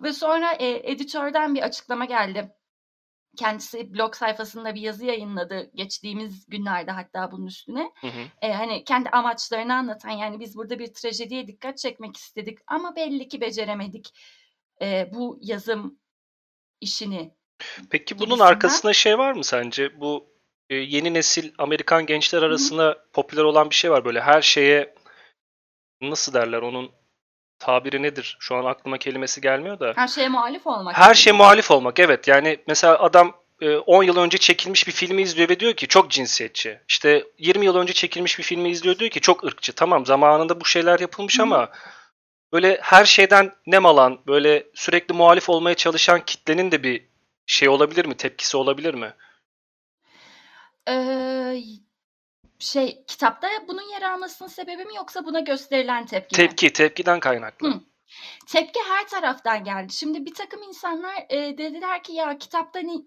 [0.00, 2.52] Ve sonra e, editörden bir açıklama geldi.
[3.36, 7.92] Kendisi blog sayfasında bir yazı yayınladı geçtiğimiz günlerde hatta bunun üstüne.
[8.00, 8.20] Hı hı.
[8.42, 13.28] E, hani kendi amaçlarını anlatan yani biz burada bir trajediye dikkat çekmek istedik ama belli
[13.28, 14.14] ki beceremedik.
[14.82, 15.98] E, bu yazım
[16.80, 17.34] işini
[17.90, 18.46] Peki bunun gibisinden.
[18.46, 20.00] arkasında şey var mı sence?
[20.00, 20.26] Bu
[20.70, 22.48] e, yeni nesil Amerikan gençler Hı hı.
[22.48, 24.94] arasında popüler olan bir şey var böyle her şeye
[26.00, 26.97] nasıl derler onun
[27.58, 28.36] tabiri nedir?
[28.40, 29.92] Şu an aklıma kelimesi gelmiyor da.
[29.96, 32.28] Her şeye muhalif olmak Her şeye muhalif olmak evet.
[32.28, 36.10] Yani mesela adam e, 10 yıl önce çekilmiş bir filmi izliyor ve diyor ki çok
[36.10, 36.80] cinsiyetçi.
[36.88, 39.72] İşte 20 yıl önce çekilmiş bir filmi izliyor diyor ki çok ırkçı.
[39.72, 41.68] Tamam zamanında bu şeyler yapılmış Hı ama
[42.52, 47.08] böyle her şeyden nem alan, böyle sürekli muhalif olmaya çalışan kitlenin de bir
[47.46, 48.14] şey olabilir mi?
[48.16, 49.14] Tepkisi olabilir mi?
[50.88, 51.62] Eee,
[52.58, 56.48] şey kitapta bunun yer almasının sebebi mi yoksa buna gösterilen tepki mi?
[56.48, 57.68] Tepki, tepkiden kaynaklı.
[57.68, 57.80] Hı.
[58.46, 59.92] Tepki her taraftan geldi.
[59.92, 63.06] Şimdi bir takım insanlar e, dediler ki ya kitapta hani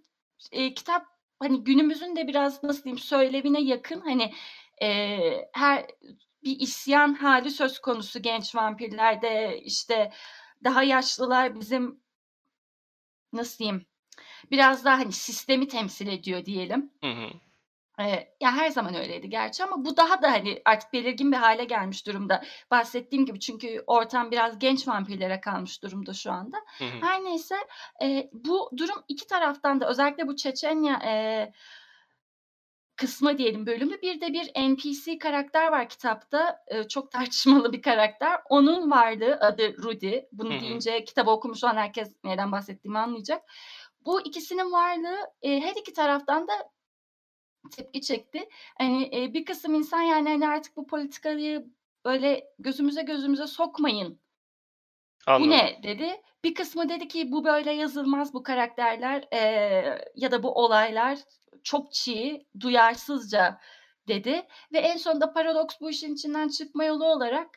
[0.51, 1.05] e, kitap
[1.39, 4.33] hani günümüzün de biraz nasıl diyeyim söylevine yakın hani
[4.81, 5.19] e,
[5.53, 5.85] her
[6.43, 10.11] bir isyan hali söz konusu genç vampirlerde işte
[10.63, 12.03] daha yaşlılar bizim
[13.33, 13.85] nasıl diyeyim
[14.51, 16.91] biraz daha hani sistemi temsil ediyor diyelim.
[17.03, 17.29] Hı hı.
[18.41, 22.07] Ya, her zaman öyleydi gerçi ama bu daha da, hani, artık belirgin bir hale gelmiş
[22.07, 22.43] durumda.
[22.71, 26.57] Bahsettiğim gibi çünkü ortam biraz genç vampirlere kalmış durumda şu anda.
[26.79, 27.01] Hı hı.
[27.01, 27.55] Her neyse,
[28.01, 31.53] eee, bu durum iki taraftan da özellikle bu Çeçenya, eee
[32.97, 34.01] kısmı diyelim, bölümü.
[34.01, 36.57] Bir de bir NPC karakter var kitapta.
[36.71, 38.39] Eee, çok tartışmalı bir karakter.
[38.49, 40.19] Onun varlığı adı Rudy.
[40.31, 40.59] Bunu hı.
[40.59, 43.41] deyince kitabı okumuş olan herkes neyden bahsettiğimi anlayacak.
[44.05, 46.53] Bu ikisinin varlığı, eee, her iki taraftan da
[47.69, 48.49] tepki çekti.
[48.77, 51.65] Hani, eee, bir kısım insan, yani, hani, artık bu politikayı
[52.05, 54.19] böyle gözümüze gözümüze sokmayın.
[55.27, 55.49] Bu Anladım.
[55.51, 56.21] ne dedi.
[56.43, 61.19] Bir kısmı dedi ki bu böyle yazılmaz bu karakterler, eee, ya da bu olaylar
[61.63, 63.59] çok çiğ, duyarsızca
[64.07, 67.49] dedi ve en sonunda Paradox bu işin içinden çıkma yolu olarak,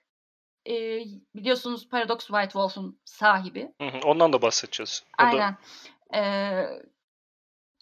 [0.67, 3.73] eee, biliyorsunuz Paradox White Wolf'un sahibi.
[3.81, 3.99] Hı hı.
[4.05, 5.03] Ondan da bahsedeceğiz.
[5.19, 5.57] O da Aynen.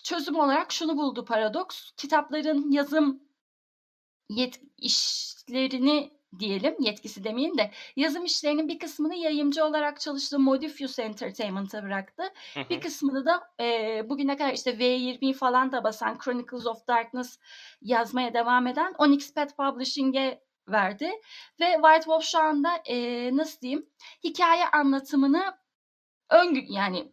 [0.02, 1.92] Çözüm olarak şunu buldu Paradox.
[1.96, 3.22] Kitapların yazım
[4.28, 11.82] yet işlerini diyelim, yetkisi demeyeyim de yazım işlerinin bir kısmını yayımcı olarak çalıştığı Modifius Entertainment'a
[11.82, 12.22] bıraktı.
[12.54, 12.80] Hı Bir hı.
[12.80, 17.38] kısmını da eee, bugüne kadar işte V20'yi falan da basan Chronicles of Darkness
[17.82, 21.10] yazmaya devam eden Onyx Pet Publishing'e verdi.
[21.60, 23.86] Ve White Wolf şu anda eee, nasıl diyeyim
[24.24, 25.42] hikaye anlatımını
[26.30, 27.12] ön yani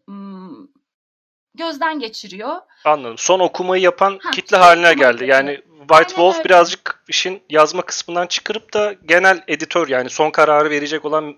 [1.56, 2.56] gözden geçiriyor.
[2.86, 3.18] Anladım.
[3.18, 5.26] Son okumayı yapan Ha, kitle haline geldi.
[5.26, 6.46] Yani White Aynen Wolf öyle.
[6.46, 11.36] birazcık işin yazma kısmından çıkarıp da genel editör yani son kararı verecek olan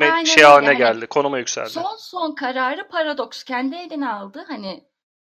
[0.00, 1.06] Aynen şey haline Hani geldi.
[1.06, 1.70] Konuma yükseldi.
[1.70, 4.44] son son kararı Paradox kendi eline aldı.
[4.48, 4.84] Hani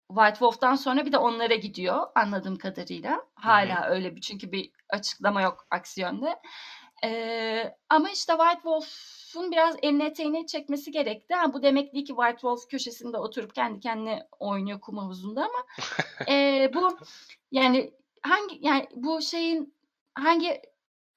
[0.08, 3.22] White Wolf'tan sonra bir de onlara gidiyor anladığım kadarıyla.
[3.34, 6.36] Hala öyle bir çünkü bir açıklama yok aksi yönde.
[7.04, 8.60] Eee, ama işte White
[9.32, 11.34] Wolf'un biraz elini eteğini çekmesi gerekti.
[11.34, 15.66] Ha, bu demek değil ki White Wolf köşesinde oturup kendi kendine oynuyor kum havuzunda ama
[16.28, 16.98] eee, bu
[17.50, 17.92] yani
[18.22, 19.74] hangi yani bu şeyin
[20.14, 20.62] hangi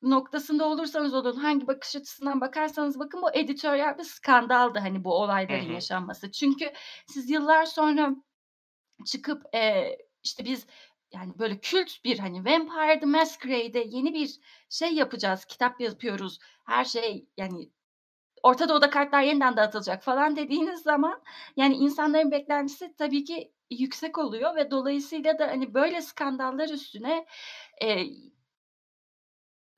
[0.02, 5.70] noktasında olursanız olun, hangi bakış açısından bakarsanız bakın bu editoryal bir skandaldı hani bu olayların
[5.70, 5.74] hı.
[5.74, 6.32] yaşanması.
[6.32, 6.74] Çünkü
[7.08, 8.16] siz yıllar sonra
[9.06, 10.68] çıkıp eee, işte biz
[11.14, 16.40] yani böyle kült bir hani Vampire the Masquerade'e yeni bir şey yapacağız, kitap yapıyoruz.
[16.66, 17.70] Her şey yani
[18.50, 21.22] Orta Doğu'da kartlar yeniden dağıtılacak falan dediğiniz zaman
[21.58, 27.26] yani insanların beklentisi tabii ki yüksek oluyor ve dolayısıyla da hani böyle skandallar üstüne
[27.82, 28.08] eee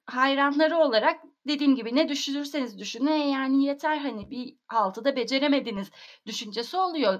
[0.06, 5.91] hayranları olarak dediğim gibi ne düşünürseniz düşünün "E, yani yeter hani bir haltı da beceremediniz
[6.25, 7.19] düşüncesi oluyor.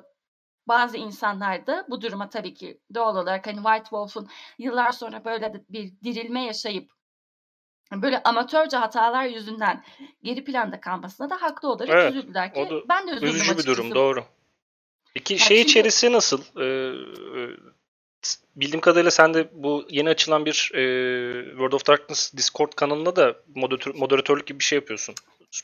[0.68, 4.28] Bazı insanlar da bu duruma tabii ki doğal olarak hani White Wolf'un
[4.60, 6.92] yıllar sonra böyle bir dirilme yaşayıp
[7.92, 9.84] böyle amatörce hatalar yüzünden
[10.24, 12.12] geri planda kalmasına da haklı olarak Evet.
[12.16, 13.72] üzüldüler ki da ben de üzüldüm üzücü bir durum.
[13.72, 13.96] açıkçası.
[13.96, 14.24] Doğru.
[15.14, 16.42] Peki Ya şey çünkü içerisi nasıl?
[16.58, 17.42] Ee, e,
[18.56, 23.36] bildiğim kadarıyla sen de bu yeni açılan bir e, World of Darkness Discord kanalında da
[23.56, 25.16] moderatör, moderatörlük gibi bir şey yapıyorsun.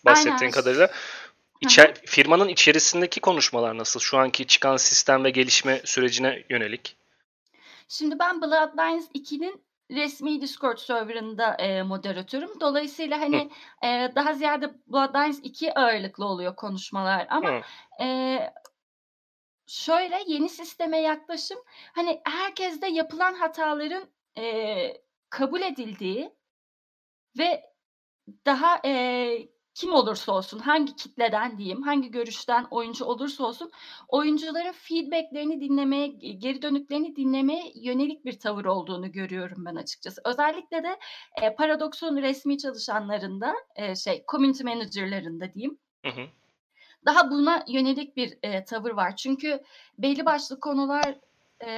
[0.06, 0.52] Bahsettiğin aynen.
[0.52, 0.92] kadarıyla.
[1.62, 1.94] İçer, hı.
[2.06, 4.00] firmanın içerisindeki konuşmalar nasıl?
[4.00, 6.96] Şu anki çıkan sistem ve gelişme sürecine yönelik.
[7.88, 9.62] Şimdi ben Bloodlines 2'nin
[9.96, 12.60] resmi Discord server'ında eee, moderatörüm.
[12.62, 13.40] Dolayısıyla Hı.
[13.40, 13.52] hani
[13.84, 17.64] eee, daha ziyade Bloodlines 2 ağırlıklı oluyor konuşmalar ama Hı.
[18.00, 18.54] eee,
[19.68, 21.58] şöyle yeni sisteme yaklaşım
[21.96, 26.36] hani herkeste yapılan hataların eee, kabul edildiği
[27.40, 27.64] ve
[28.46, 33.72] daha eee, kim olursa olsun, hangi kitleden diyeyim, hangi görüşten oyuncu olursa olsun
[34.08, 40.22] oyuncuların feedback'lerini dinlemeye, ge geri dönüklerini dinlemeye yönelik bir tavır olduğunu görüyorum ben açıkçası.
[40.26, 41.00] Özellikle de
[41.42, 45.80] eee, Paradox'un resmi çalışanlarında, eee, şey community manager'larında diyeyim.
[46.06, 46.30] Hı hı.
[47.06, 49.16] daha buna yönelik bir e, tavır var.
[49.16, 49.64] Çünkü
[49.98, 51.20] belli başlı konular
[51.66, 51.70] e,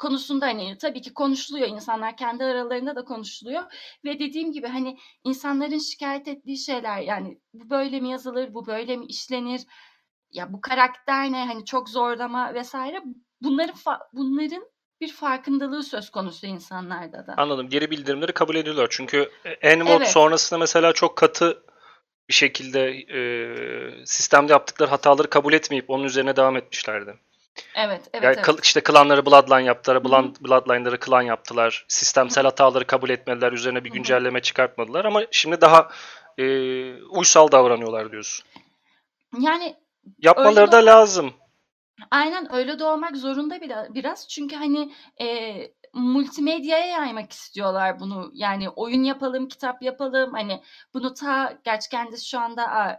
[0.00, 3.62] konusunda hani tabii ki konuşuluyor insanlar kendi aralarında da konuşuluyor
[4.04, 8.96] ve dediğim gibi hani insanların şikayet ettiği şeyler yani bu böyle mi yazılır bu böyle
[8.96, 9.62] mi işlenir
[10.32, 13.02] ya bu karakter ne hani çok zorlama vesaire
[13.40, 13.74] bunların
[14.12, 14.64] bunların
[15.00, 17.34] bir farkındalığı söz konusu insanlarda da.
[17.36, 17.68] Anladım.
[17.68, 18.86] Geri bildirimleri kabul ediyorlar.
[18.90, 19.30] Çünkü
[19.62, 20.08] N-Mod evet.
[20.08, 21.62] sonrasında mesela çok katı
[22.28, 27.14] bir şekilde e, sistemde yaptıkları hataları kabul etmeyip onun üzerine devam etmişlerdi.
[27.74, 28.64] Evet, evet, yani evet.
[28.64, 31.84] işte klanları Bloodline yaptılar, Blood, Bloodline'ları klan yaptılar.
[31.88, 32.50] Sistemsel Hı-hı.
[32.50, 34.42] hataları kabul etmediler, üzerine bir güncelleme Hı-hı.
[34.42, 35.88] çıkartmadılar ama şimdi daha
[36.38, 36.44] e,
[37.02, 38.46] uysal davranıyorlar diyorsun.
[39.38, 39.76] Yani
[40.18, 41.34] yapmaları da lazım.
[42.10, 43.60] Aynen öyle de olmak zorunda
[43.94, 44.28] biraz.
[44.28, 45.56] Çünkü hani e,
[45.94, 48.30] multimedyaya yaymak istiyorlar bunu.
[48.34, 50.32] Yani oyun yapalım, kitap yapalım.
[50.32, 50.62] Hani
[50.94, 52.96] bunu ta gerçi kendisi şu anda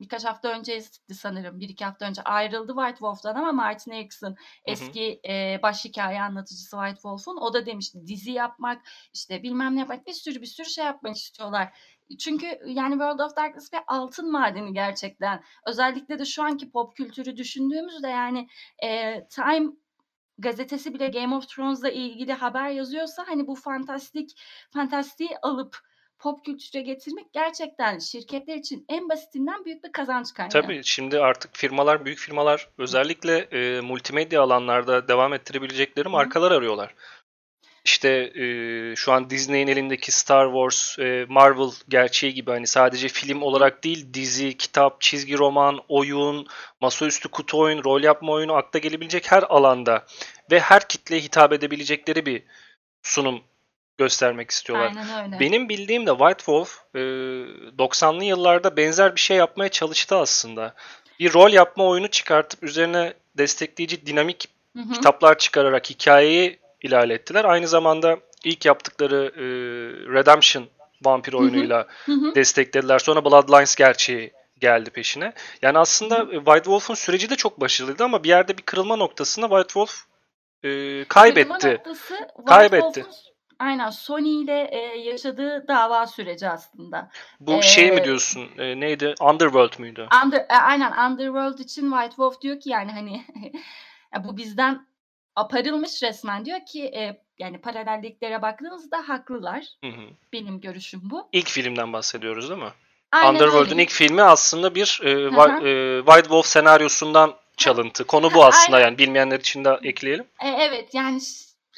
[0.00, 1.60] birkaç hafta önceydi sanırım.
[1.60, 6.76] Bir iki hafta önce ayrıldı White Wolf'tan ama Martin Erickson eski e, baş hikaye anlatıcısı
[6.76, 8.82] White Wolf'un o da demişti dizi yapmak
[9.14, 11.78] işte bilmem ne yapmak bir sürü bir sürü şey yapmak istiyorlar.
[12.18, 15.44] Çünkü yani World of Darkness bir altın madeni gerçekten.
[15.66, 18.48] Özellikle de şu anki pop kültürü düşündüğümüzde yani
[18.84, 19.72] e, Time
[20.38, 25.89] gazetesi bile Game of Thrones'la ilgili haber yazıyorsa hani bu fantastik fantastiği alıp
[26.20, 30.50] pop kültüre getirmek gerçekten şirketler için en basitinden büyük bir kazanç kaynağı.
[30.50, 36.56] Tabii şimdi artık firmalar, büyük firmalar özellikle e, multimedya alanlarda devam ettirebilecekleri markalar Hı.
[36.56, 36.94] arıyorlar.
[37.84, 43.42] İşte e, şu an Disney'in elindeki Star Wars, e, Marvel gerçeği gibi hani sadece film
[43.42, 46.46] olarak değil dizi, kitap, çizgi roman, oyun,
[46.80, 50.06] masaüstü kutu oyun, rol yapma oyunu akla gelebilecek her alanda
[50.50, 52.42] ve her kitleye hitap edebilecekleri bir
[53.02, 53.42] sunum
[54.00, 54.86] göstermek istiyorlar.
[54.86, 55.40] Aynen öyle.
[55.40, 60.74] Benim bildiğim de White Wolf e, 90'lı yıllarda benzer bir şey yapmaya çalıştı aslında.
[61.20, 64.92] Bir rol yapma oyunu çıkartıp üzerine destekleyici dinamik hı hı.
[64.92, 67.44] kitaplar çıkararak hikayeyi ilerlettiler.
[67.44, 69.44] Aynı zamanda ilk yaptıkları e,
[70.14, 70.66] Redemption
[71.04, 72.34] vampir oyunuyla hı hı.
[72.34, 72.98] desteklediler.
[72.98, 75.32] Sonra Bloodlines gerçeği geldi peşine.
[75.62, 76.30] Yani aslında hı.
[76.30, 80.04] White Wolf'un süreci de çok başarılıydı ama bir yerde bir kırılma noktasında White Wolf
[80.64, 81.48] e, kaybetti.
[81.48, 83.00] Kırılma noktası White kaybetti.
[83.00, 83.29] Wolf'un
[83.60, 87.10] Aynen Sony ile e, yaşadığı dava süreci aslında.
[87.40, 88.48] Bu ee, şey mi diyorsun?
[88.58, 89.14] E, neydi?
[89.20, 90.08] Underworld müydü?
[90.24, 93.24] Under, e, aynen Underworld için White Wolf diyor ki yani hani
[94.24, 94.86] bu bizden
[95.36, 99.64] aparılmış resmen diyor ki e, yani paralelliklere baktığınızda haklılar.
[99.84, 100.02] Hı hı.
[100.32, 101.28] Benim görüşüm bu.
[101.32, 102.72] İlk filmden bahsediyoruz değil mi?
[103.28, 108.04] Underworld'un ilk filmi aslında bir e, e, White Wolf senaryosundan çalıntı.
[108.04, 108.86] Konu bu aslında Aynen.
[108.86, 110.24] yani bilmeyenler için de ekleyelim.
[110.40, 111.20] E, evet yani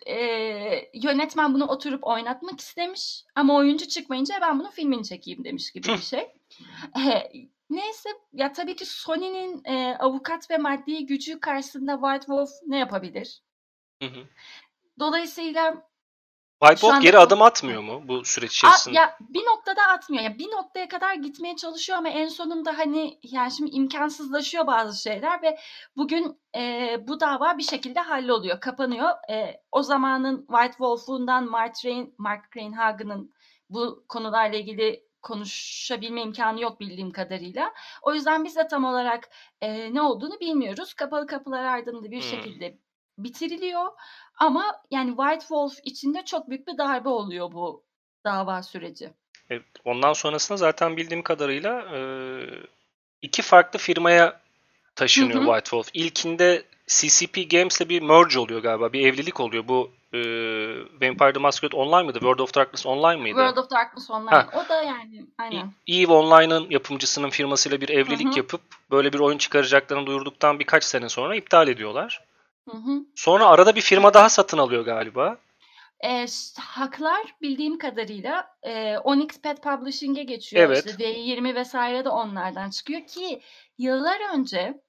[0.06, 5.88] e, yönetmen bunu oturup oynatmak istemiş ama oyuncu çıkmayınca ben bunun filmini çekeyim demiş gibi
[5.88, 6.20] bir şey.
[6.96, 7.32] e,
[7.70, 13.42] neyse ya tabii ki Sony'nin e, avukat ve maddi gücü karşısında White Wolf ne yapabilir?
[14.98, 15.91] Dolayısıyla
[16.62, 18.96] White Wolf geri adım atmıyor mu bu süreç içerisinde?
[18.96, 20.22] ya bir noktada atmıyor.
[20.22, 25.42] Ya bir noktaya kadar gitmeye çalışıyor ama en sonunda hani yani şimdi imkansızlaşıyor bazı şeyler
[25.42, 25.58] ve
[25.96, 29.10] bugün e, bu dava bir şekilde halloluyor, kapanıyor.
[29.30, 33.34] E, o zamanın White Wolf'undan Mark, Rain, Mark Reinhagen'ın
[33.70, 37.72] bu konularla ilgili konuşabilme imkanı yok bildiğim kadarıyla.
[38.02, 39.28] O yüzden biz de tam olarak
[39.60, 40.94] e, ne olduğunu bilmiyoruz.
[40.94, 42.28] Kapalı kapılar ardında bir hmm.
[42.30, 42.78] şekilde
[43.24, 43.86] bitiriliyor.
[44.36, 47.84] Ama yani White Wolf içinde çok büyük bir darbe oluyor bu
[48.24, 49.10] dava süreci.
[49.50, 52.00] Evet, ondan sonrasında zaten bildiğim kadarıyla e,
[53.22, 54.40] iki farklı firmaya
[54.96, 55.46] taşınıyor hı hı.
[55.46, 55.88] White Wolf.
[55.94, 58.92] İlkinde CCP Games'le bir merge oluyor galiba.
[58.92, 59.68] Bir evlilik oluyor.
[59.68, 60.18] Bu e,
[61.02, 62.18] Vampire the Masquerade Online mıydı?
[62.18, 63.36] World of Darkness Online mıydı?
[63.36, 64.30] World of Darkness Online.
[64.30, 64.48] Ha.
[64.54, 65.72] O da yani aynen.
[65.86, 68.38] EVE Online'ın yapımcısının firmasıyla bir evlilik hı hı.
[68.38, 72.24] yapıp böyle bir oyun çıkaracaklarını duyurduktan birkaç sene sonra iptal ediyorlar.
[72.68, 73.06] Hı hı.
[73.14, 75.38] Sonra arada bir firma daha satın alıyor galiba.
[76.04, 76.26] E,
[76.58, 80.66] haklar bildiğim kadarıyla e, Onyx Pet Publishing'e geçiyor.
[80.66, 80.86] Evet.
[80.86, 83.42] İşte V20 vesaire de onlardan çıkıyor ki
[83.78, 84.82] yıllar önce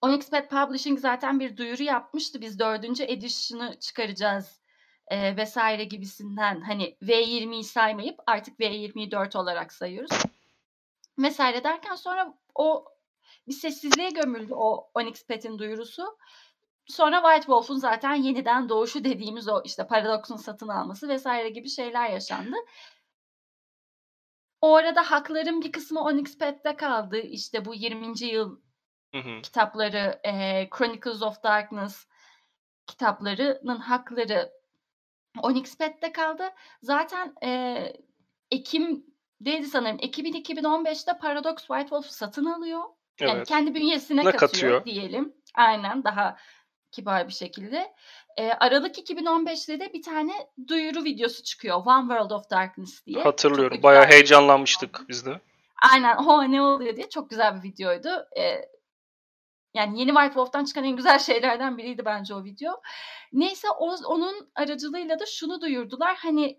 [0.00, 2.40] Onyx Pet Publishing zaten bir duyuru yapmıştı.
[2.40, 4.60] Biz dördüncü edition'ı çıkaracağız
[5.08, 10.18] e, vesaire gibisinden hani V20'yi saymayıp artık V20'yi 4 olarak sayıyoruz.
[11.18, 12.84] Vesaire derken sonra o
[13.48, 16.18] bir sessizliğe gömüldü o Onyx Pet'in duyurusu.
[16.86, 22.10] Sonra White Wolf'un zaten yeniden doğuşu dediğimiz o işte Paradox'un satın alması vesaire gibi şeyler
[22.10, 22.56] yaşandı.
[24.60, 27.18] O arada hakların bir kısmı Onyx Pet'te kaldı.
[27.18, 28.26] İşte bu 20.
[28.26, 28.60] yıl
[29.14, 29.42] hı hı.
[29.42, 32.06] kitapları, e, Chronicles of Darkness
[32.86, 34.52] kitaplarının hakları
[35.42, 36.50] Onyx Pet'te kaldı.
[36.82, 37.92] Zaten e,
[38.50, 39.06] Ekim
[39.40, 39.96] değildi sanırım.
[39.96, 42.82] 2000-2015'te Paradox White Wolf satın alıyor.
[43.20, 43.48] Yani Evet.
[43.48, 44.84] kendi bünyesine Ne katıyor, katıyor?
[44.84, 45.34] diyelim.
[45.54, 46.36] Aynen daha
[46.90, 47.94] kibar bir şekilde.
[48.38, 50.32] Eee, Aralık 2015'te de bir tane
[50.68, 51.76] duyuru videosu çıkıyor.
[51.86, 53.16] One World of Darkness diye.
[53.16, 53.82] Çok Hatırlıyorum.
[53.82, 55.40] Bayağı güzel bir heyecanlanmıştık biz de.
[55.92, 56.16] Aynen.
[56.16, 58.08] O ne oluyor diye çok güzel bir videoydu.
[58.36, 58.68] Eee,
[59.74, 62.80] yani yeni White Wolf'tan çıkan en güzel şeylerden biriydi bence o video.
[63.32, 66.16] Neyse o, onun aracılığıyla da şunu duyurdular.
[66.16, 66.58] Hani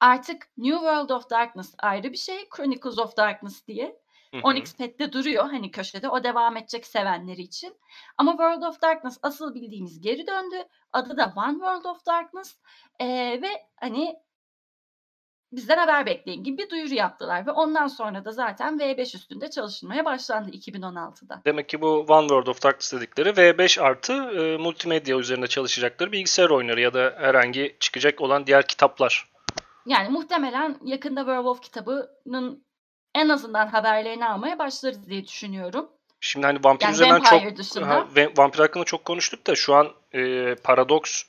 [0.00, 2.48] artık New World of Darkness ayrı bir şey.
[2.56, 4.00] Chronicles of Darkness diye.
[4.34, 4.40] Hı hı.
[4.42, 6.08] Onyx Pet'te duruyor hani köşede.
[6.08, 7.76] O devam edecek sevenleri için.
[8.16, 10.56] Ama World of Darkness asıl bildiğimiz geri döndü.
[10.92, 12.56] Adı da One World of Darkness.
[13.00, 14.16] Eee, ve hani
[15.52, 17.46] bizden haber bekleyin gibi bir duyuru yaptılar.
[17.46, 21.42] Ve ondan sonra da zaten V5 üstünde çalışılmaya başlandı 2016'da.
[21.44, 26.50] Demek ki bu One World of Darkness dedikleri V5 artı e, multimedya üzerinde çalışacakları bilgisayar
[26.50, 29.30] oyunları ya da herhangi çıkacak olan diğer kitaplar.
[29.86, 32.67] Yani muhtemelen yakında Werewolf kitabının
[33.14, 35.88] en azından haberlerini almaya başlarız diye düşünüyorum.
[36.20, 37.88] Şimdi hani vampir Yani üzerinden çok dışında.
[37.88, 41.22] ha, vampir hakkında çok konuştuk da şu an e, Paradox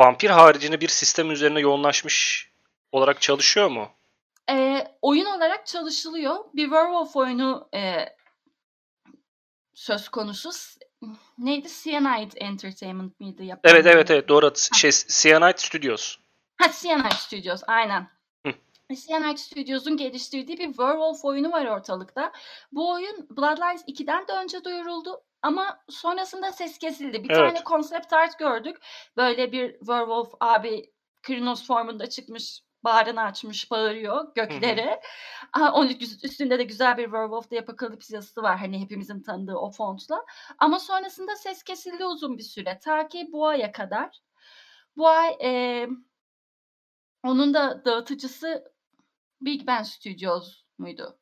[0.00, 2.50] vampir haricinde bir sistem üzerine yoğunlaşmış
[2.92, 3.88] olarak çalışıyor mu?
[4.48, 6.36] Eee, oyun olarak çalışılıyor.
[6.54, 8.16] Bir Werewolf oyunu eee,
[9.74, 10.50] söz konusu.
[11.38, 11.68] Neydi?
[11.82, 13.70] Cyanide Entertainment miydi yapan?
[13.72, 14.52] Evet evet evet doğru.
[14.74, 16.16] Şey Cyanide Studios.
[16.56, 18.08] Ha Cyanide Studios aynen.
[18.96, 22.32] Cyanide Studios'un geliştirdiği bir Werewolf oyunu var ortalıkta.
[22.72, 25.24] Bu oyun Bloodlines 2'den de önce duyuruldu.
[25.42, 27.24] Ama sonrasında ses kesildi.
[27.24, 27.36] Bir Evet.
[27.54, 28.76] tane concept art gördük.
[29.16, 32.60] Böyle bir Werewolf abi Krynos formunda çıkmış.
[32.84, 35.00] Bağrını açmış, bağırıyor göklere.
[35.72, 38.58] Onun üst- üstünde de güzel bir Werewolf The Apocalypse yazısı var.
[38.58, 40.24] Hani hepimizin tanıdığı o fontla.
[40.58, 42.78] Ama sonrasında ses kesildi uzun bir süre.
[42.82, 44.18] Ta ki bu aya kadar.
[44.96, 45.88] Bu ay eee,
[47.24, 48.71] onun da dağıtıcısı
[49.44, 51.18] Big Ben Studios muydu?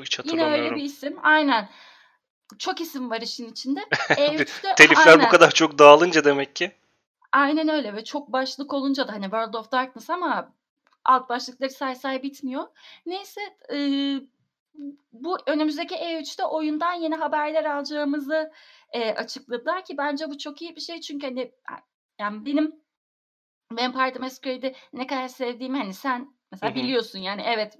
[0.00, 1.18] Hiç Yine öyle bir isim.
[1.22, 1.68] Aynen.
[2.58, 3.80] Çok isim var işin içinde.
[4.10, 5.28] E3'te Telifler bu aynen.
[5.28, 6.72] kadar çok dağılınca demek ki.
[7.32, 10.52] Aynen öyle ve çok başlık olunca da hani World of Darkness ama
[11.04, 12.64] alt başlıkları say say bitmiyor.
[13.06, 13.40] Neyse
[13.72, 14.20] eee,
[15.12, 18.52] bu önümüzdeki E3'te oyundan yeni haberler alacağımızı
[18.94, 21.52] eee, açıkladılar ki bence bu çok iyi bir şey çünkü hani
[22.18, 22.80] yani benim
[23.72, 26.82] Vampire the Masquerade'i ne kadar sevdiğimi hani sen mesela Hı hı.
[26.82, 27.78] biliyorsun yani evet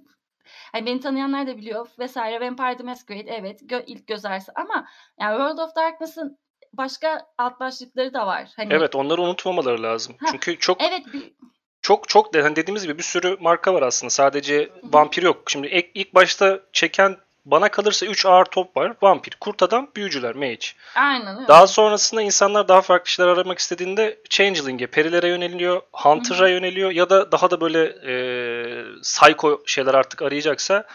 [0.71, 4.87] hani beni tanıyanlar da biliyor vesaire Vampire the Masquerade evet gö- ilk göz ağrısı ama
[5.19, 6.37] yani World of Darkness'ın
[6.73, 8.49] başka alt başlıkları da var.
[8.55, 10.15] Hani Evet onları unutmamaları lazım.
[10.19, 11.33] Ha, Çünkü çok evet bir,
[11.81, 14.09] çok çok hani dediğimiz gibi bir sürü marka var aslında.
[14.09, 14.93] Sadece Hı hı.
[14.93, 15.43] vampir yok.
[15.47, 18.93] Şimdi ilk, ilk başta çeken bana kalırsa 3 ağır top var.
[19.01, 20.65] Vampir, kurt adam, büyücüler, mage.
[20.95, 21.47] aynen öyle.
[21.47, 25.81] Daha sonrasında insanlar daha farklı şeyler aramak istediğinde Changeling'e, perilere yöneliyor.
[25.93, 30.87] Hunter'a yöneliyor ya da daha da böyle e, psycho şeyler artık arayacaksa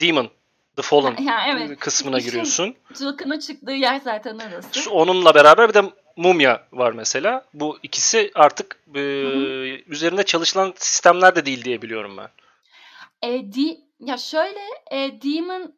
[0.00, 0.30] Demon,
[0.76, 1.78] The Fallen Ya evet.
[1.78, 2.74] kısmına İşin giriyorsun.
[2.94, 4.90] cılkını çıktığı yer zaten orası.
[4.90, 5.82] Onunla beraber bir de
[6.16, 7.44] Mumya var mesela.
[7.54, 9.00] Bu ikisi artık e,
[9.86, 12.28] üzerinde çalışılan sistemler de değil diye biliyorum ben.
[13.28, 15.74] E, di, ya şöyle e, Demon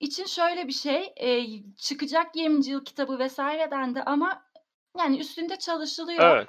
[0.00, 2.66] için şöyle bir şey e, çıkacak 20.
[2.66, 4.42] yıl kitabı vesaire dendi ama
[4.98, 6.36] yani üstünde çalışılıyor.
[6.36, 6.48] Evet.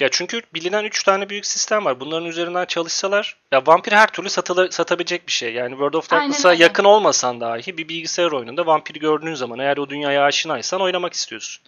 [0.00, 2.00] Ya çünkü bilinen 3 tane büyük sistem var.
[2.00, 5.54] Bunların üzerinden çalışsalar ya vampir her türlü satıla, satabilecek bir şey.
[5.54, 6.62] Yani World of Aynen Darkness'a öyle.
[6.62, 11.64] yakın olmasan dahi bir bilgisayar oyununda vampiri gördüğün zaman eğer o dünyaya aşinaysan oynamak istiyorsun.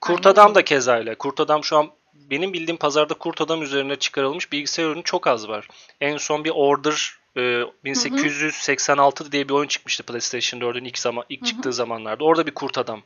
[0.00, 0.54] Kurt Aynen Adam öyle.
[0.54, 1.14] da keza öyle.
[1.14, 5.48] Kurt Adam şu an benim bildiğim pazarda Kurt Adam üzerine çıkarılmış bilgisayar oyunu çok az
[5.48, 5.68] var.
[6.00, 7.72] En son bir Order e, Hı hı.
[7.84, 11.48] 1886 diye bir oyun çıkmıştı PlayStation 4'ün ilk zaman ilk Hı hı.
[11.48, 12.24] çıktığı zamanlarda.
[12.24, 13.02] Orada bir Kurt Adam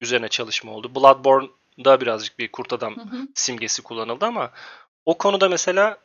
[0.00, 0.94] üzerine çalışma oldu.
[0.94, 3.28] Bloodborne'da birazcık bir Kurt Adam Hı hı.
[3.34, 4.50] simgesi kullanıldı ama
[5.04, 5.98] o konuda mesela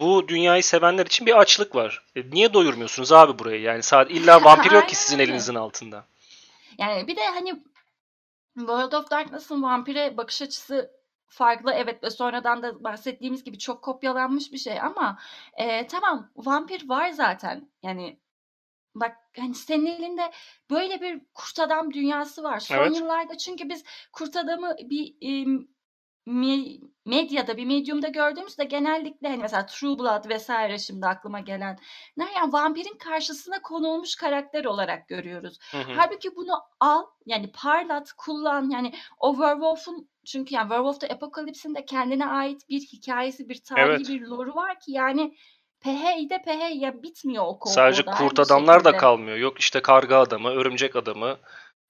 [0.00, 2.02] bu dünyayı sevenler için bir açlık var.
[2.16, 3.60] E, niye doyurmuyorsunuz abi burayı?
[3.60, 6.04] Yani sadece illa vampir yok ki sizin elinizin altında.
[6.78, 7.62] Yani bir de hani
[8.58, 10.90] World of Darkness'ın vampire bakış açısı
[11.28, 15.18] farklı evet ve sonradan da bahsettiğimiz gibi çok kopyalanmış bir şey ama
[15.56, 18.20] e, tamam vampir var zaten yani
[18.94, 20.32] bak hani senin elinde
[20.70, 22.60] böyle bir kurt adam dünyası var.
[22.60, 22.96] Son Evet.
[22.96, 25.46] yıllarda çünkü biz kurt adamı bir e,
[26.26, 31.78] me- medyada bir medyumda gördüğümüzde genellikle hani mesela True Blood vesaire şimdi aklıma gelen
[32.18, 35.58] yani vampirin karşısına konulmuş karakter olarak görüyoruz.
[35.70, 35.92] Hı hı.
[35.96, 41.84] Halbuki bunu al yani parlat kullan yani o werewolf'un çünkü yani Werewolf the Apocalypse'in de
[41.84, 44.08] kendine ait bir hikayesi bir tarihi Evet.
[44.08, 45.36] bir lore'u var ki yani
[45.80, 49.00] pehey de pehey ya bitmiyor o Sadece korku kurt adamlar da şekilde.
[49.00, 49.36] kalmıyor.
[49.36, 51.36] Yok işte karga adamı, örümcek adamı,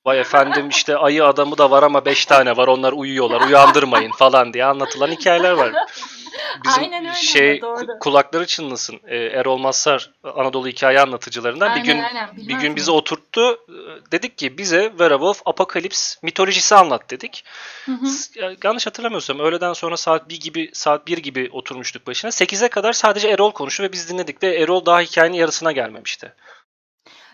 [0.06, 4.52] Vay efendim işte ayı adamı da var ama beş tane var onlar uyuyorlar uyandırmayın falan
[4.52, 5.72] diye anlatılan hikayeler var.
[6.64, 7.98] Bizim Aynen öyle, şey doğru.
[8.00, 9.00] kulakları çınlasın.
[9.06, 12.36] Ee, Erol Mazhar Anadolu hikaye anlatıcılarından bir Aynen, gün aynen.
[12.36, 13.52] bir gün bizi oturttu.
[13.52, 17.44] Ee, Dedik ki bize Werewolf Apokalips mitolojisi anlat dedik.
[17.86, 18.56] Hı hı.
[18.64, 22.30] Yanlış hatırlamıyorsam öğleden sonra saat 1 gibi saat 1 gibi oturmuştuk başına.
[22.30, 26.32] 8'e kadar sadece Erol konuştu ve biz dinledik ve Erol daha hikayenin yarısına gelmemişti.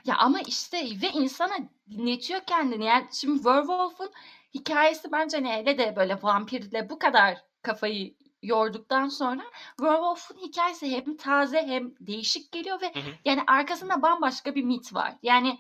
[0.04, 1.54] Ya ama işte ve insana
[1.90, 2.84] dinletiyor kendini.
[2.84, 4.10] Yani şimdi Werewolf'un
[4.54, 9.42] hikayesi bence hani hele de böyle vampirle bu kadar kafayı yorduktan sonra
[9.78, 13.12] Werewolf'un hikayesi hem taze hem değişik geliyor ve Hı hı.
[13.24, 15.14] yani arkasında bambaşka bir mit var.
[15.22, 15.58] Yani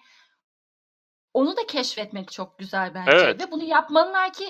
[1.34, 3.10] onu da keşfetmek çok güzel bence.
[3.14, 3.40] Evet.
[3.40, 4.44] Ve bunu yapmalılar ki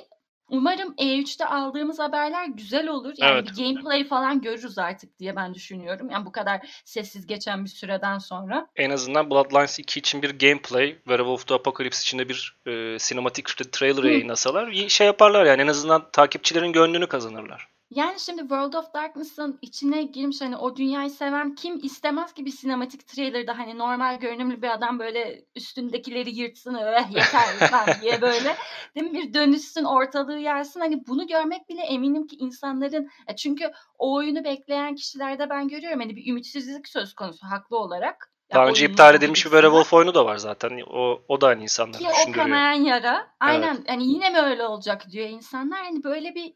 [0.49, 3.15] umarım E3'te aldığımız haberler güzel olur.
[3.19, 3.49] Yani Evet.
[3.49, 6.11] bir gameplay falan görürüz artık diye ben düşünüyorum.
[6.11, 8.67] Yani bu kadar sessiz geçen bir süreden sonra.
[8.77, 13.73] En azından Bloodlines 2 için bir gameplay, Werewolf the Apocalypse için de bir e, sinematik
[13.73, 17.69] trailer yayınlasalar şey yaparlar yani en azından takipçilerin gönlünü kazanırlar.
[17.95, 22.51] Yani şimdi World of Darkness'ın içine girmiş hani o dünyayı seven kim istemez ki bir
[22.51, 28.57] sinematik trailer'da hani normal görünümlü bir adam böyle üstündekileri yırtsın öh yeter lan diye böyle
[28.95, 33.71] değil mi bir dönüşsün ortalığı yersin hani bunu görmek bile eminim ki insanların e çünkü
[33.99, 38.33] o oyunu bekleyen kişilerde ben görüyorum hani bir ümitsizlik söz konusu haklı olarak.
[38.51, 39.51] Ya Daha önce iptal edilmiş bir.
[39.51, 40.81] Werewolf oyunu da var zaten.
[40.91, 42.47] O, o da aynı insanları Ki o düşündürüyor.
[42.47, 43.27] kanayan yara.
[43.41, 43.85] Aynen.
[43.89, 45.85] Yani yine mi öyle olacak diyor insanlar.
[45.85, 46.55] Hani böyle bir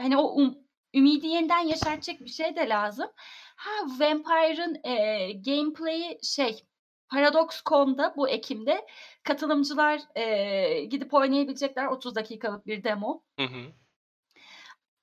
[0.00, 0.58] hani o um,
[0.94, 3.10] ümidi yeniden yaşatacak bir şey de lazım.
[3.56, 3.70] Ha
[4.00, 6.62] Vampire'ın e, gameplay'i şey
[7.08, 8.86] Paradox.com'da bu Ekim'de
[9.22, 13.22] katılımcılar e, gidip oynayabilecekler 30 dakikalık bir demo.
[13.38, 13.72] Hı hı.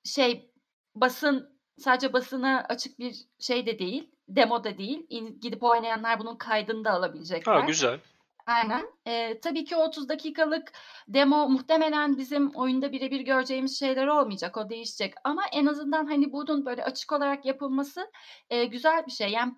[0.05, 0.51] Şey
[0.95, 4.09] basın sadece basına açık bir şey de değil.
[4.27, 5.05] Demo da değil.
[5.09, 7.53] İn- Gidip oynayanlar bunun kaydını da alabilecekler.
[7.53, 7.99] Ha güzel.
[8.45, 8.85] Aynen.
[9.05, 10.71] Eee, tabii ki o 30 dakikalık
[11.07, 14.57] demo muhtemelen bizim oyunda birebir göreceğimiz şeyler olmayacak.
[14.57, 15.13] O değişecek.
[15.23, 18.11] Ama en azından hani bunun böyle açık olarak yapılması
[18.51, 19.29] eee, güzel bir şey.
[19.29, 19.53] Yani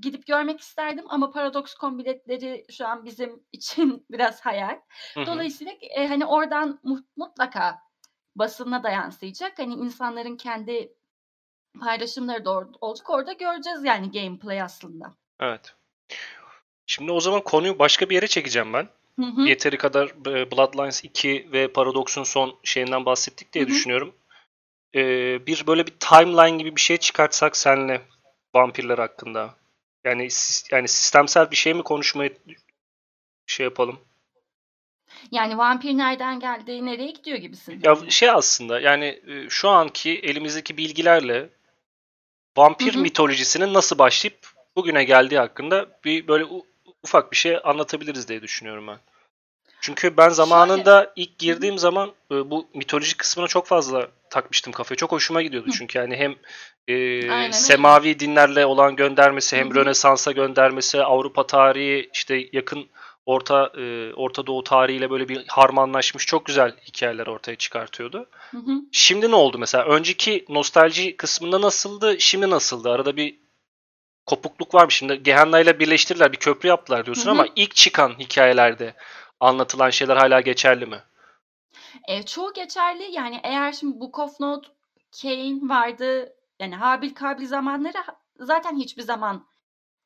[0.00, 4.80] gidip görmek isterdim ama Paradox.com biletleri şu an bizim için biraz hayal.
[5.26, 7.78] Dolayısıyla eee, hani oradan mu- mutlaka
[8.36, 9.58] basına da yansıyacak.
[9.58, 10.94] Hani insanların kendi
[11.80, 12.50] paylaşımları da
[12.80, 13.10] olacak.
[13.10, 15.14] Orada göreceğiz yani gameplay aslında.
[15.40, 15.74] Evet.
[16.90, 18.88] Şimdi o zaman konuyu başka bir yere çekeceğim ben.
[19.20, 19.40] Hı hı.
[19.48, 23.72] Yeteri kadar e, Bloodlines 2 ve Paradox'un son şeyinden bahsettik diye Hı hı.
[23.72, 24.14] düşünüyorum.
[24.94, 28.00] Ee, bir böyle bir timeline gibi bir şey çıkartsak senle
[28.54, 29.54] vampirler hakkında.
[30.04, 30.28] Yani
[30.70, 32.36] yani sistemsel bir şey mi konuşmayı
[33.46, 34.00] şey yapalım?
[35.30, 37.80] Yani vampir nereden geldi, nereye gidiyor gibisin.
[37.84, 41.48] Ya şey aslında yani e, şu anki elimizdeki bilgilerle
[42.56, 43.02] vampir Hı hı.
[43.02, 44.38] mitolojisinin nasıl başlayıp
[44.76, 46.44] bugüne geldiği hakkında bir böyle
[47.02, 48.98] ufak bir şey anlatabiliriz diye düşünüyorum ben.
[49.80, 54.96] Çünkü ben zamanında ilk girdiğim zaman e, bu mitoloji kısmına çok fazla takmıştım kafayı.
[54.96, 56.34] Çok hoşuma gidiyordu çünkü yani hem
[56.88, 59.74] e, semavi dinlerle olan göndermesi, hem hı.
[59.74, 62.88] Rönesans'a göndermesi, Avrupa tarihi, işte yakın
[63.26, 68.26] Orta e, Orta Doğu tarihiyle böyle bir harmanlaşmış çok güzel hikayeler ortaya çıkartıyordu.
[68.50, 68.72] Hı hı.
[68.92, 69.84] Şimdi ne oldu mesela?
[69.84, 72.16] Önceki nostalji kısmında nasıldı?
[72.18, 72.90] Şimdi nasıldı?
[72.90, 73.38] Arada bir
[74.30, 74.92] kopukluk var mı?
[74.92, 77.30] Şimdi Gehenna ile birleştirdiler, bir köprü yaptılar diyorsun Hı hı.
[77.30, 78.94] ama ilk çıkan hikayelerde
[79.40, 81.02] anlatılan şeyler hala geçerli mi?
[82.08, 83.12] E, çoğu geçerli.
[83.12, 84.68] Yani eğer şimdi Book of Note,
[85.12, 86.32] Cain vardı.
[86.60, 87.98] Yani Habil Kabil zamanları
[88.38, 89.46] zaten hiçbir zaman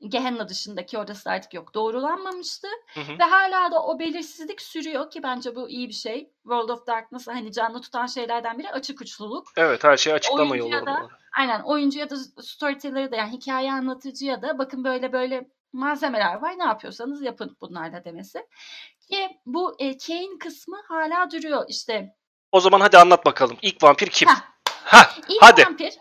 [0.09, 1.75] Gehenna dışındaki orası artık yok.
[1.75, 2.69] Doğrulanmamıştı.
[2.95, 3.19] Hı hı.
[3.19, 6.31] Ve hala da o belirsizlik sürüyor ki bence bu iyi bir şey.
[6.43, 9.47] World of Darkness'ı hani canlı tutan şeylerden biri açık uçluluk.
[9.57, 11.09] Evet, her şeyi açıklama Oyuncuya
[11.39, 16.65] aynen oyuncuya da storyteller'ı da yani hikaye anlatıcıya da bakın böyle böyle malzemeler var ne
[16.65, 18.47] yapıyorsanız yapın bunlarla demesi.
[19.11, 22.15] Ki bu e, Cain kısmı hala duruyor işte.
[22.53, 23.57] O zaman hadi anlat bakalım.
[23.63, 24.29] İlk vampir kim?
[24.29, 24.35] Heh.
[24.85, 25.63] Ha, İlk hadi.
[25.67, 25.95] vampir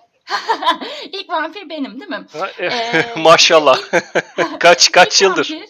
[1.11, 2.25] İlk vampir benim değil mi?
[2.59, 3.79] Ee, Maşallah.
[4.59, 5.51] kaç kaç yıldır?
[5.51, 5.69] vampir,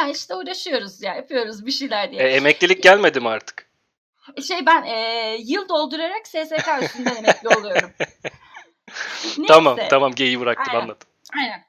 [0.00, 2.22] ya işte uğraşıyoruz ya yapıyoruz bir şeyler E, diye.
[2.22, 3.66] emeklilik gelmedi mi artık?
[4.48, 7.90] Şey ben e, yıl doldurarak SSK üstünden emekli oluyorum.
[9.48, 9.88] Tamam, Neyse.
[9.88, 10.82] tamam geyiği bıraktım Aynen.
[10.84, 11.06] anlat.
[11.38, 11.64] Aynen.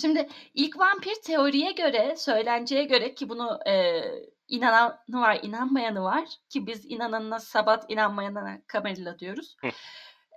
[0.00, 4.02] Şimdi ilk vampir teoriye göre, söylenceye göre ki bunu e,
[4.48, 9.56] inananı var, inanmayanı var ki biz inananına sabat, inanmayanına Camarilla diyoruz.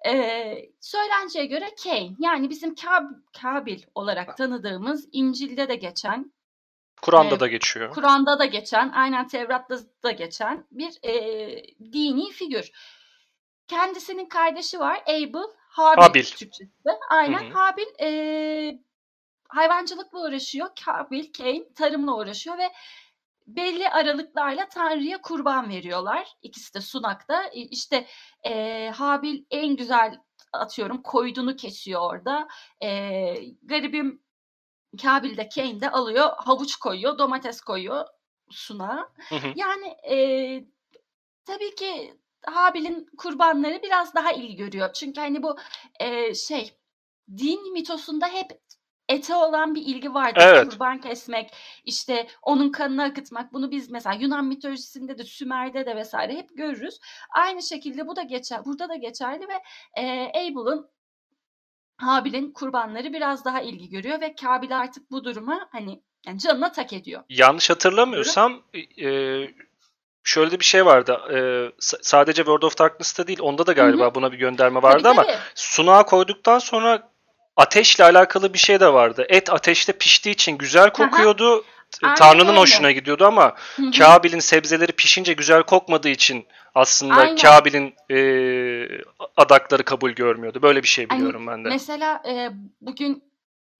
[0.07, 6.33] E, söylenceye göre Cain yani bizim Kab- Kabil olarak tanıdığımız İncil'de de geçen,
[7.03, 7.39] Kur'an'da Evet.
[7.39, 7.93] da geçiyor.
[7.93, 11.13] Kur'an'da da geçen, aynen Tevrat'ta da geçen bir e,
[11.93, 12.71] dini figür.
[13.67, 16.23] Kendisinin kardeşi var Abel, Habil, Habil.
[16.23, 16.69] Türkçesi.
[17.09, 17.53] Aynen Hı hı.
[17.53, 18.79] Habil e,
[19.47, 20.67] hayvancılıkla uğraşıyor.
[20.85, 22.71] Kabil, Cain tarımla uğraşıyor ve
[23.47, 26.27] belli aralıklarla Tanrı'ya kurban veriyorlar.
[26.41, 27.43] İkisi de sunakta.
[27.53, 28.07] İşte
[28.43, 30.19] e, Habil en güzel
[30.53, 32.47] atıyorum koydunu kesiyor orada.
[32.83, 32.89] E,
[33.63, 34.23] garibim
[35.01, 38.05] Kabil de Cain de alıyor havuç koyuyor domates koyuyor
[38.49, 39.09] suna.
[39.55, 40.17] Yani e,
[41.45, 44.93] tabii ki Habil'in kurbanları biraz daha ilgi görüyor.
[44.93, 45.57] Çünkü hani bu
[45.99, 46.77] e, şey
[47.37, 48.61] din mitosunda hep
[49.09, 50.41] ete olan bir ilgi vardır.
[50.45, 50.69] Evet.
[50.69, 51.53] Kurban kesmek,
[51.85, 53.53] işte onun kanını akıtmak.
[53.53, 56.99] Bunu biz mesela Yunan mitolojisinde de Sümer'de de vesaire hep görürüz.
[57.35, 59.61] Aynı şekilde bu da geçer, burada da geçerli ve
[60.01, 60.89] e, Abel'ın
[61.97, 66.93] Habil'in kurbanları biraz daha ilgi görüyor ve Kabil artık bu duruma hani yani canına tak
[66.93, 67.23] ediyor.
[67.29, 68.61] Yanlış hatırlamıyorsam
[69.03, 69.09] e,
[70.23, 71.19] şöyle de bir şey vardı.
[71.33, 71.37] E,
[71.79, 74.15] sadece World of Darkness'ta değil onda da galiba Hı-hı.
[74.15, 75.37] buna bir gönderme vardı tabii, ama tabii.
[75.55, 77.09] sunağa koyduktan sonra
[77.57, 79.25] ateşle alakalı bir şey de vardı.
[79.29, 81.65] Et ateşte piştiği için güzel kokuyordu.
[82.01, 82.59] Aynen Tanrı'nın öyle.
[82.59, 83.55] hoşuna gidiyordu ama.
[83.97, 87.35] Kabil'in sebzeleri pişince güzel kokmadığı için aslında Aynen.
[87.35, 88.17] Kabil'in e,
[89.37, 90.61] adakları kabul görmüyordu.
[90.61, 91.69] Böyle bir şey biliyorum hani, ben de.
[91.69, 92.49] Mesela e,
[92.81, 93.23] bugün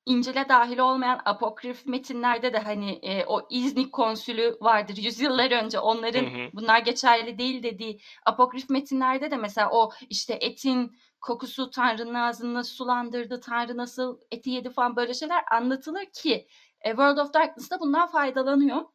[0.06, 6.24] İncil'e dahil olmayan apokrif metinlerde de hani e, o İznik konsülü vardır yüzyıllar önce onların
[6.24, 6.50] hı hı.
[6.54, 13.42] bunlar geçerli değil dediği apokrif metinlerde de mesela o işte etin kokusu Tanrı'nın ağzını sulandırdı,
[13.42, 16.48] Tanrı nasıl eti yedi falan böyle şeyler anlatılır ki
[16.84, 18.86] e, World of Darkness'da bundan faydalanıyor.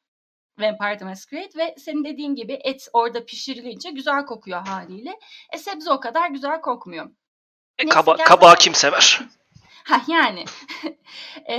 [0.59, 5.18] Vampire the Masquerade ve senin dediğin gibi et orada pişirilince güzel kokuyor haliyle.
[5.53, 7.11] E sebze o kadar güzel kokmuyor.
[7.78, 9.20] E, kaba, kabağı kim sever?
[9.84, 10.45] Ha yani.
[11.49, 11.57] e,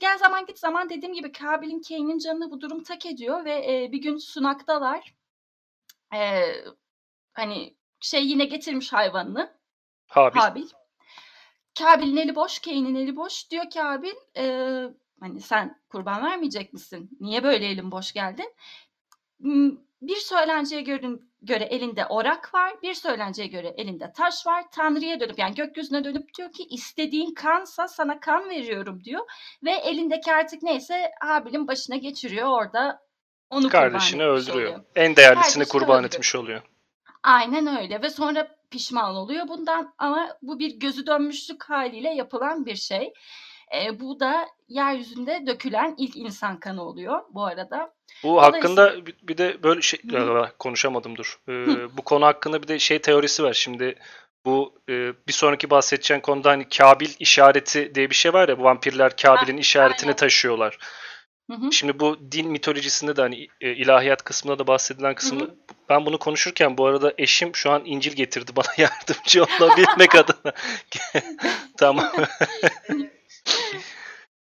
[0.00, 3.92] gel zaman git zaman dediğim gibi Kabil'in Kane'in canını bu durum tak ediyor ve e,
[3.92, 5.14] bir gün sunaktalar.
[6.14, 6.52] E,
[7.32, 9.52] hani şey yine getirmiş hayvanını.
[10.06, 10.40] Habil.
[10.40, 10.68] Habil.
[11.78, 13.50] Kabil'in eli boş, Kane'in eli boş.
[13.50, 14.44] Diyor Kabil e,
[15.24, 17.10] hani sen kurban vermeyecek misin?
[17.20, 18.54] Niye böyle elin boş geldin?
[20.02, 21.06] Bir söylenceye göre,
[21.42, 24.64] göre elinde orak var, bir söylenceye göre elinde taş var.
[24.70, 29.22] Tanrı'ya dönüp yani gökyüzüne dönüp diyor ki istediğin kansa sana kan veriyorum diyor.
[29.64, 33.00] Ve elindeki artık neyse Habil'in başına geçiriyor orada
[33.50, 34.70] onu Kardeşini öldürüyor.
[34.70, 34.84] Oluyor.
[34.96, 36.04] En değerlisini Kardeşini kurban öldürüyor.
[36.04, 36.62] etmiş oluyor.
[37.22, 42.76] Aynen öyle ve sonra pişman oluyor bundan ama bu bir gözü dönmüşlük haliyle yapılan bir
[42.76, 43.12] şey.
[43.74, 47.94] E, bu da yeryüzünde dökülen ilk insan kanı oluyor bu arada.
[48.22, 50.48] Bu hakkında bir de böyle şey Hı.
[50.58, 51.40] konuşamadım dur.
[51.48, 51.52] Ee,
[51.96, 53.52] bu konu hakkında bir de şey teorisi var.
[53.52, 53.98] Şimdi
[54.44, 54.92] bu e,
[55.28, 59.56] bir sonraki bahsedeceğim konuda hani Kabil işareti diye bir şey var ya bu vampirler Kabil'in
[59.56, 60.16] işaretini aynen.
[60.16, 60.78] taşıyorlar.
[61.50, 61.72] Hı hı.
[61.72, 65.54] Şimdi bu din mitolojisinde de hani e, ilahiyat kısmında da bahsedilen kısımda hı hı.
[65.88, 70.52] ben bunu konuşurken bu arada eşim şu an İncil getirdi bana yardımcı olabilmek adına.
[71.76, 72.12] tamam.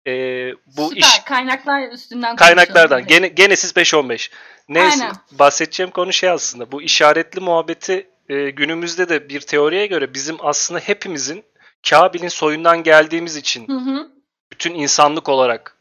[0.10, 1.02] e, bu Süper.
[1.02, 4.32] iş kaynaklar üstünden kaynaklardan gene, Genesis 5.15.
[4.70, 5.16] Neyse Aynen.
[5.32, 10.80] bahsedeceğim konu şey aslında bu işaretli muhabbeti e, günümüzde de bir teoriye göre bizim aslında
[10.80, 11.44] hepimizin
[11.90, 14.08] Kabil'in soyundan geldiğimiz için hı hı.
[14.52, 15.80] bütün insanlık olarak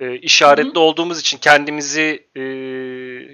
[0.00, 0.80] e, işaretli Hı-hı.
[0.80, 2.42] olduğumuz için kendimizi e,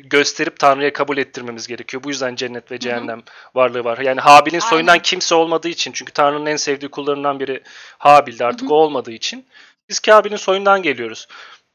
[0.01, 2.03] gösterip Tanrı'ya kabul ettirmemiz gerekiyor.
[2.05, 3.25] Bu yüzden cennet ve cehennem Hı-hı.
[3.55, 3.99] varlığı var.
[3.99, 4.71] Yani Habil'in Aynen.
[4.71, 7.63] soyundan kimse olmadığı için çünkü Tanrı'nın en sevdiği kullarından biri
[7.99, 8.75] Habil'di artık Hı-hı.
[8.75, 9.47] o olmadığı için
[9.93, 11.29] biz Kabil'in soyundan geliyoruz.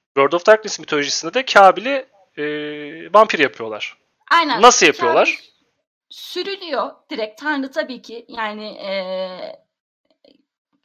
[0.06, 2.06] World of Darkness mitolojisinde de Kabil'i
[2.38, 2.44] e,
[3.14, 3.98] vampir yapıyorlar.
[4.32, 4.62] Aynen.
[4.62, 5.26] Nasıl yapıyorlar?
[5.26, 5.58] Kabil
[6.10, 8.92] sürülüyor direkt Tanrı tabii ki yani e,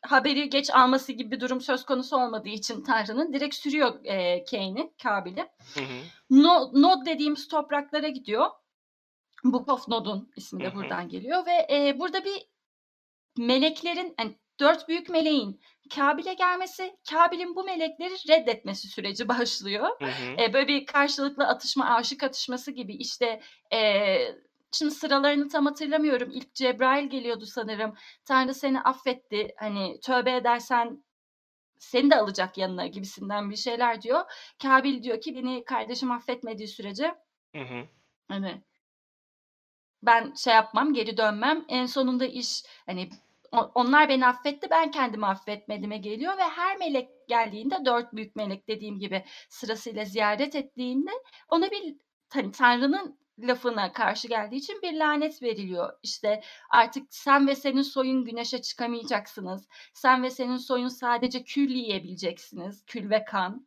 [0.02, 4.92] haberi geç alması gibi bir durum söz konusu olmadığı için Tanrı'nın direkt sürüyor e, Kane'i,
[5.02, 5.48] Kabil'i.
[6.30, 8.46] No, Nod dediğimiz topraklara gidiyor.
[9.44, 12.46] Book of Nod'un ismi de buradan geliyor ve e, burada bir
[13.38, 15.60] meleklerin yani dört büyük meleğin
[15.94, 19.88] Kabil'e gelmesi, Kabil'in bu melekleri reddetmesi süreci başlıyor.
[20.38, 23.40] E, böyle bir karşılıklı atışma, aşık atışması gibi işte
[23.72, 24.18] e,
[24.74, 26.30] Şimdi sıralarını tam hatırlamıyorum.
[26.30, 27.94] İlk Cebrail geliyordu sanırım.
[28.24, 29.54] Tanrı seni affetti.
[29.56, 31.04] Hani tövbe edersen
[31.78, 34.20] seni de alacak yanına gibisinden bir şeyler diyor.
[34.62, 37.14] Kabil diyor ki beni kardeşim affetmediği sürece
[37.56, 37.88] hı hı.
[38.28, 38.62] hani
[40.02, 41.64] ben şey yapmam, geri dönmem.
[41.68, 43.10] En sonunda iş hani
[43.52, 48.98] onlar beni affetti, ben kendimi affetmedime geliyor ve her melek geldiğinde dört büyük melek dediğim
[48.98, 51.10] gibi sırasıyla ziyaret ettiğinde
[51.48, 51.96] ona bir
[52.32, 55.92] hani Tanrı'nın lafına karşı geldiği için bir lanet veriliyor.
[56.02, 59.68] İşte artık sen ve senin soyun güneşe çıkamayacaksınız.
[59.94, 62.84] Sen ve senin soyun sadece kül yiyebileceksiniz.
[62.86, 63.66] Kül ve kan.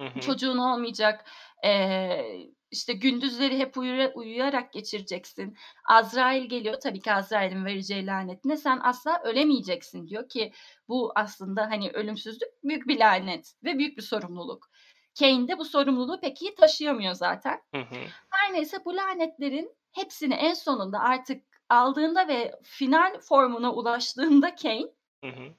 [0.00, 0.20] Hı hı.
[0.20, 1.30] Çocuğun olmayacak.
[1.64, 2.22] Ee,
[2.70, 5.56] işte gündüzleri hep uyur, uyuyarak geçireceksin.
[5.88, 6.80] Azrail geliyor.
[6.82, 10.52] Tabii ki Azrail'in vereceği lanetine sen asla ölemeyeceksin diyor ki
[10.88, 14.70] bu aslında hani ölümsüzlük büyük bir lanet ve büyük bir sorumluluk.
[15.18, 17.60] Kane de bu sorumluluğu pek iyi taşıyamıyor zaten.
[17.74, 18.00] Hı hı.
[18.30, 24.86] Her neyse bu lanetlerin hepsini en sonunda artık aldığında ve final formuna ulaştığında Kane
[25.24, 25.54] Hı hı.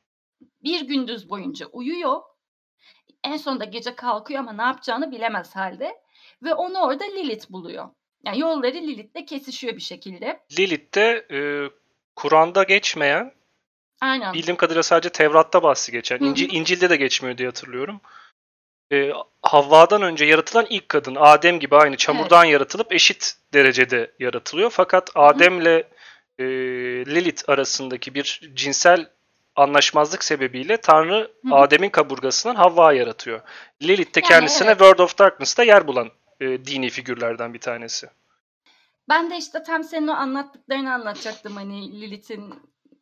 [0.63, 2.21] bir gündüz boyunca uyuyor.
[3.23, 6.01] En sonunda gece kalkıyor ama ne yapacağını bilemez halde.
[6.43, 7.89] Ve onu orada Lilith buluyor.
[8.25, 10.39] Yani yolları Lilith'le kesişiyor bir şekilde.
[10.59, 11.39] Lilith de e,
[12.15, 13.33] Kur'an'da geçmeyen,
[14.01, 14.33] Aynen.
[14.33, 16.19] bildiğim kadarıyla sadece Tevrat'ta bahsi geçen.
[16.19, 18.01] İncil, İncil'de de geçmiyor diye hatırlıyorum.
[18.91, 19.11] E,
[19.41, 21.15] Havva'dan önce yaratılan ilk kadın.
[21.19, 24.69] Adem gibi aynı çamurdan yaratılıp eşit derecede yaratılıyor.
[24.69, 25.83] Fakat Adem'le
[26.39, 26.45] e,
[27.05, 29.09] Lilith arasındaki bir cinsel
[29.55, 31.31] anlaşmazlık sebebiyle Tanrı.
[31.51, 33.41] Adem'in kaburgasından Havva yaratıyor.
[33.81, 34.77] Lilith de Yani kendisine evet.
[34.77, 36.11] World of Darkness'ta yer bulan
[36.41, 38.09] e, dini figürlerden bir tanesi.
[39.09, 41.55] Ben de işte tam senin o anlattıklarını anlatacaktım.
[41.55, 42.53] Hani Lilith'in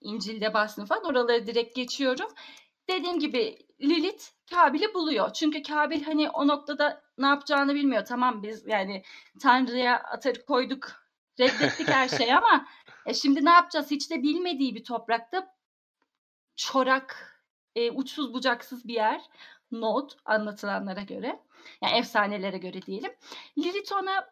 [0.02, 1.06] İncil'de bahsini falan.
[1.06, 2.28] Oraları direkt geçiyorum.
[2.90, 5.34] Dediğim gibi Lilith Kabil'i buluyor.
[5.34, 8.06] Çünkü Kabil hani o noktada ne yapacağını bilmiyor.
[8.06, 9.04] Tamam biz yani
[9.42, 10.92] Tanrı'ya atarı koyduk,
[11.40, 12.68] reddettik her şeyi ama
[13.06, 13.92] e şimdi ne yapacağız?
[13.92, 15.56] Hiç de bilmediği bir toprakta
[16.56, 17.36] çorak,
[17.76, 19.22] e, uçsuz bucaksız bir yer.
[19.72, 21.40] Nod anlatılanlara göre.
[21.84, 23.12] Yani efsanelere göre diyelim.
[23.58, 24.30] Lilith ona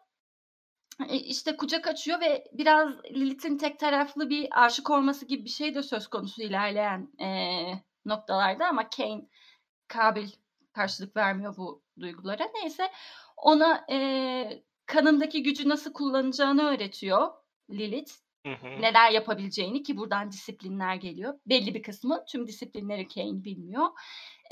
[1.08, 5.74] e, işte kucak açıyor ve biraz Lilith'in tek taraflı bir aşık olması gibi bir şey
[5.74, 7.28] de söz konusu ilerleyen e,
[8.04, 9.28] noktalarda ama Kane
[9.88, 10.28] Kabil
[10.72, 12.50] karşılık vermiyor bu duygulara.
[12.54, 12.90] Neyse
[13.36, 17.28] ona e, kanındaki gücü nasıl kullanacağını öğretiyor
[17.70, 18.12] Lilith.
[18.46, 18.82] Hı hı.
[18.82, 21.34] Neler yapabileceğini ki buradan disiplinler geliyor.
[21.46, 23.86] Belli bir kısmı tüm disiplinleri Kane bilmiyor.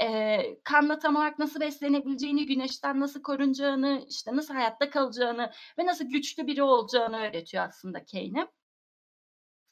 [0.01, 6.05] E, kanla tam olarak nasıl beslenebileceğini, güneşten nasıl korunacağını, işte nasıl hayatta kalacağını ve nasıl
[6.05, 8.49] güçlü biri olacağını öğretiyor aslında Kane'e.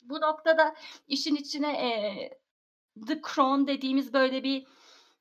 [0.03, 0.75] Bu noktada
[1.07, 1.91] işin içine e,
[3.07, 4.67] The Crown dediğimiz böyle bir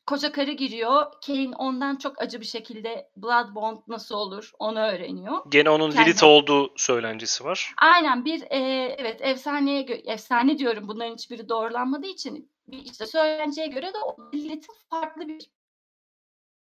[0.05, 1.05] koca karı giriyor.
[1.25, 5.37] Kane ondan çok acı bir şekilde Blood Bond nasıl olur onu öğreniyor.
[5.49, 7.73] Gene onun Kendi- Lilith olduğu söylencisi var.
[7.77, 8.57] Aynen bir e,
[8.97, 14.75] evet efsaneye efsane diyorum bunların hiçbiri doğrulanmadığı için bir işte söylenceye göre de o Lilith'in
[14.89, 15.49] farklı bir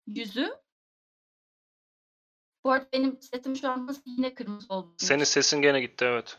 [0.06, 0.54] yüzü.
[2.64, 4.94] Bu arada benim sesim şu an nasıl yine kırmızı oldu.
[4.98, 6.38] Senin sesin gene gitti evet.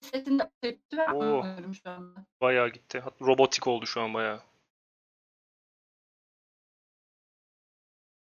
[0.00, 1.22] Sesin de kötü ve Oo.
[1.22, 2.26] anlamıyorum şu anda.
[2.40, 3.02] Bayağı gitti.
[3.20, 4.40] Robotik oldu şu an bayağı.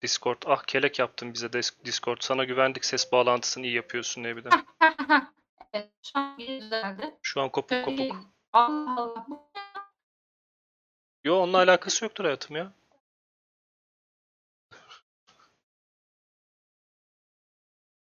[0.02, 0.42] Discord.
[0.46, 1.52] Ah kelek yaptın bize
[1.84, 2.18] Discord.
[2.20, 4.48] Sana güvendik ses bağlantısını iyi yapıyorsun bir de.
[5.72, 7.14] evet, şu an yine düzeldi.
[7.22, 8.16] Şu an kopuk Şöyle- kopuk.
[8.52, 9.26] Allah Allah.
[9.28, 9.36] ne?
[11.24, 12.72] Yo onunla alakası yoktur hayatım ya.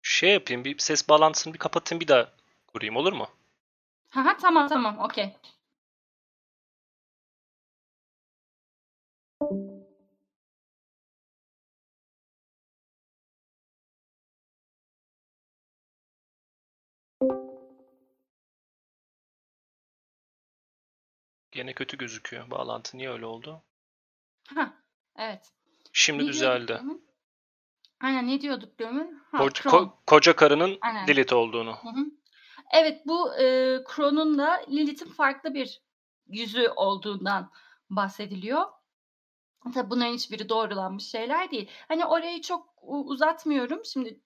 [0.02, 2.32] Şey yapayım bir ses bağlantısını bir kapatayım bir daha
[2.66, 3.28] kurayım olur mu?
[4.10, 5.36] Ha, ha, tamam tamam okey.
[21.56, 22.50] Gene kötü gözüküyor.
[22.50, 23.62] Bağlantı niye öyle oldu?
[24.54, 24.72] Ha,
[25.16, 25.52] evet.
[25.92, 26.76] Şimdi Ne diyorduk düzeldi.
[26.80, 27.06] demin?
[28.00, 29.22] Aynen ne diyorduk demin?
[29.32, 29.70] Ha, Kron.
[29.70, 31.08] ko- koca karının Aynen.
[31.08, 31.76] Lilith olduğunu.
[31.76, 32.04] Hı hı.
[32.72, 33.44] Evet bu e,
[33.84, 35.82] Kron'un da Lilith'in farklı bir
[36.28, 37.50] yüzü olduğundan
[37.90, 38.64] bahsediliyor.
[39.74, 41.70] Tabi bunların hiçbiri doğrulanmış şeyler değil.
[41.88, 43.84] Hani orayı çok uzatmıyorum.
[43.84, 44.20] Şimdi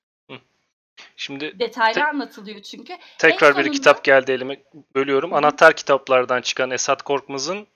[1.16, 2.96] Şimdi detaylı Te- anlatılıyor çünkü.
[3.18, 4.60] tekrar bir sonunda- kitap geldi elime.
[4.94, 5.30] Bölüyorum.
[5.30, 5.38] Hı hı.
[5.38, 7.66] Anahtar kitaplardan çıkan Esat Korkmaz'ın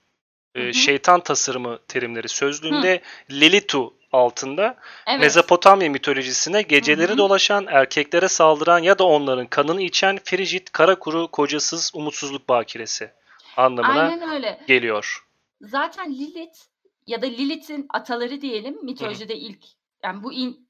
[0.55, 0.73] e, Hı hı.
[0.73, 3.01] şeytan tasarımı terimleri sözlüğünde
[3.31, 5.19] Lilitu altında Evet.
[5.19, 7.17] Mezopotamya mitolojisine geceleri Hı hı.
[7.17, 13.11] dolaşan, erkeklere saldıran ya da onların kanını içen Frigid, kara kuru, kocasız, umutsuzluk bakiresi
[13.57, 14.59] anlamına Aynen öyle.
[14.67, 15.25] geliyor.
[15.61, 16.57] Zaten Lilith
[17.07, 19.59] ya da Lilith'in ataları diyelim mitolojide ilk
[20.03, 20.64] yani bu in,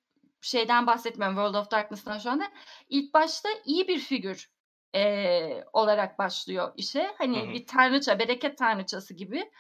[0.46, 2.44] şeyden bahsetmiyorum World of Darkness'tan şu anda.
[2.90, 4.48] İlk başta iyi bir figür
[4.94, 7.14] eee, olarak başlıyor işe.
[7.18, 7.54] Hani Hı hı.
[7.54, 9.52] bir tanrıça, bereket tanrıçası gibi.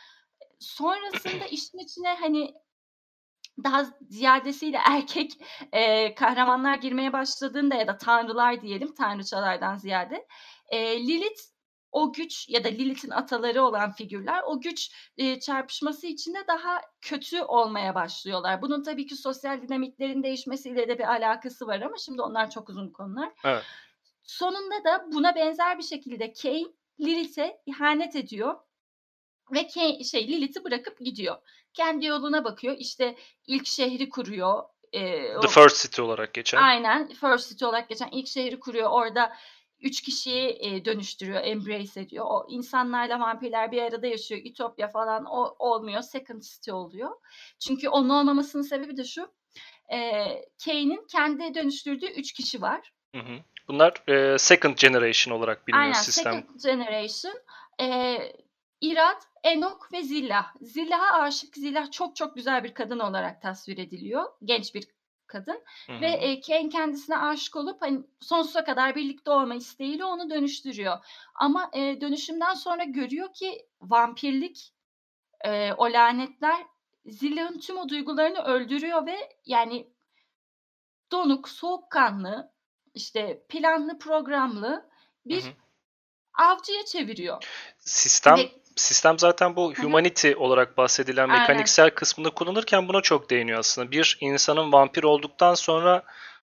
[0.59, 2.53] Sonrasında işin içine hani
[3.63, 5.31] daha ziyadesiyle erkek
[5.73, 10.27] eee, kahramanlar girmeye başladığında ya da tanrılar diyelim tanrıçalardan ziyade
[10.71, 11.41] eee, Lilith
[11.95, 17.41] o güç ya da Lilith'in ataları olan figürler o güç eee, çarpışması içinde daha kötü
[17.41, 18.61] olmaya başlıyorlar.
[18.61, 22.89] Bunun tabii ki sosyal dinamiklerin değişmesiyle de bir alakası var ama şimdi onlar çok uzun
[22.89, 23.31] konular.
[23.45, 23.63] Evet.
[24.23, 26.65] Sonunda da buna benzer bir şekilde Kane
[26.99, 28.55] Lilith'e ihanet ediyor
[29.53, 31.35] ve Kane, şey Lilith'i bırakıp gidiyor.
[31.73, 32.75] Kendi yoluna bakıyor.
[32.79, 33.15] İşte
[33.47, 34.63] ilk şehri kuruyor.
[34.93, 36.57] Eee, The o- First City olarak geçen.
[36.61, 38.89] Aynen First City olarak geçen ilk şehri kuruyor.
[38.89, 39.33] Orada
[39.81, 42.25] üç kişiyi e, dönüştürüyor, embrace ediyor.
[42.29, 44.41] O insanlarla vampirler bir arada yaşıyor.
[44.45, 46.01] Ütopya falan o, olmuyor.
[46.01, 47.11] Second City oluyor.
[47.59, 49.31] Çünkü onun olmamasının sebebi de şu.
[49.91, 49.97] E,
[50.65, 52.93] Kane'in kendi dönüştürdüğü üç kişi var.
[53.15, 53.39] Hı hı.
[53.67, 56.33] Bunlar e, second generation olarak biliniyor Aynen, sistem.
[56.33, 57.33] second generation.
[57.81, 58.17] E,
[58.81, 60.53] Irad, Enoch ve Zillah.
[60.61, 61.55] Zillah'a aşık.
[61.55, 64.23] Zillah çok çok güzel bir kadın olarak tasvir ediliyor.
[64.43, 64.87] Genç bir
[65.27, 65.63] kadın.
[65.87, 66.01] Hı hı.
[66.01, 70.97] Ve e, Kane kendisine aşık olup hani sonsuza kadar birlikte olma isteğiyle onu dönüştürüyor.
[71.35, 74.73] Ama e, dönüşümden sonra görüyor ki vampirlik,
[75.45, 76.65] e, o lanetler
[77.05, 79.87] Zillah'ın tüm o duygularını öldürüyor ve yani
[81.11, 82.51] donuk, soğukkanlı,
[82.93, 84.89] işte planlı, programlı
[85.25, 85.53] bir Hı hı.
[86.33, 87.43] avcıya çeviriyor.
[87.77, 91.41] Sistem Ve sistem zaten bu humanity olarak bahsedilen Aynen.
[91.41, 93.91] mekaniksel kısmında kullanırken buna çok değiniyor aslında.
[93.91, 96.03] Bir insanın vampir olduktan sonra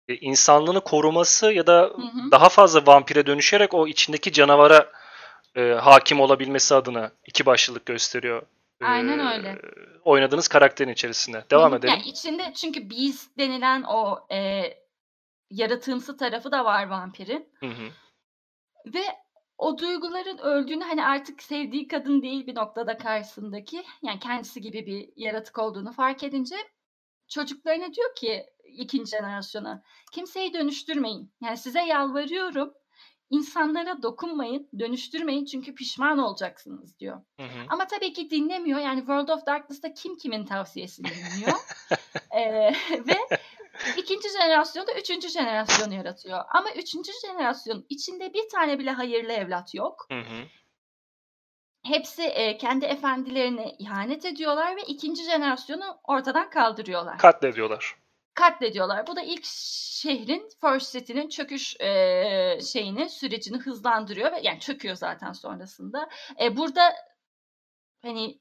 [0.07, 2.31] e, insanlığını koruması ya da Hı hı.
[2.31, 4.91] daha fazla vampire dönüşerek o içindeki canavara
[5.55, 8.41] e, hakim olabilmesi adına iki başlılık gösteriyor.
[8.81, 9.61] e, Aynen öyle.
[10.03, 11.43] Oynadığınız karakterin içerisinde.
[11.51, 11.79] Devam Hı hı.
[11.79, 11.93] edelim.
[11.93, 14.63] Yani içinde çünkü beast denilen o e,
[15.49, 17.49] yaratığımsı tarafı da var vampirin.
[17.59, 17.89] Hı hı.
[18.93, 19.03] Ve
[19.57, 25.09] o duyguların öldüğünü hani artık sevdiği kadın değil bir noktada karşısındaki yani kendisi gibi bir
[25.15, 26.55] yaratık olduğunu fark edince
[27.27, 31.33] çocuklarına diyor ki ikinci jenerasyona kimseyi dönüştürmeyin.
[31.41, 32.73] Yani size yalvarıyorum
[33.29, 37.21] insanlara dokunmayın, dönüştürmeyin çünkü pişman olacaksınız diyor.
[37.39, 37.65] Hı hı.
[37.69, 38.79] Ama tabii ki dinlemiyor.
[38.79, 41.57] Yani World of Darkness'ta kim kimin tavsiyesini dinliyor.
[42.31, 43.37] Ee, ve
[43.97, 46.39] ikinci jenerasyonda üçüncü jenerasyonu yaratıyor.
[46.49, 50.05] Ama üçüncü jenerasyon içinde bir tane bile hayırlı evlat yok.
[50.11, 50.45] Hı hı.
[51.83, 57.17] Hepsi e, kendi efendilerine ihanet ediyorlar ve ikinci jenerasyonu ortadan kaldırıyorlar.
[57.17, 57.95] Katlediyorlar.
[58.33, 59.07] Katlediyorlar.
[59.07, 65.31] Bu da ilk şehrin, First City'nin çöküş e, şeyini, sürecini hızlandırıyor ve yani çöküyor zaten
[65.31, 66.09] sonrasında.
[66.41, 66.93] E, burada
[68.01, 68.39] hani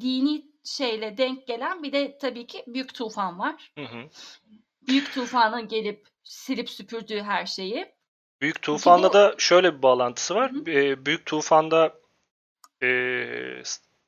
[0.00, 3.72] dini şeyle denk gelen bir de tabii ki büyük tufan var.
[3.78, 4.08] Hı hı.
[4.88, 7.86] Büyük tufanın gelip silip süpürdüğü her şeyi.
[8.40, 10.52] Büyük Tufan'la bu- da şöyle bir bağlantısı var.
[10.52, 10.66] Hı hı.
[11.06, 11.94] Büyük Tufan'da
[12.82, 12.88] e,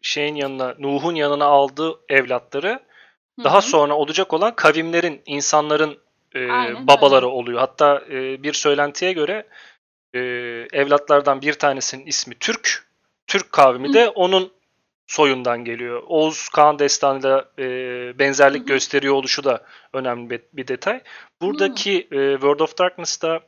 [0.02, 2.80] şeyin yanına, Nuh'un yanına aldığı evlatları
[3.38, 3.62] Hı daha hı.
[3.62, 5.98] sonra olacak olan kavimlerin, insanların
[6.34, 7.34] e, Aynen babaları öyle.
[7.34, 7.58] oluyor.
[7.60, 9.46] Hatta e, bir söylentiye göre
[10.14, 10.18] e,
[10.72, 12.88] evlatlardan bir tanesinin ismi Türk,
[13.26, 13.92] Türk kavmi Hı.
[13.92, 14.52] de onun
[15.10, 16.02] soyundan geliyor.
[16.06, 17.64] Oğuz Kağan destanıyla e,
[18.18, 18.68] benzerlik Hı hı.
[18.68, 21.02] gösteriyor oluşu da önemli bir, bir detay.
[21.40, 23.40] Buradaki e, World of Darkness'ta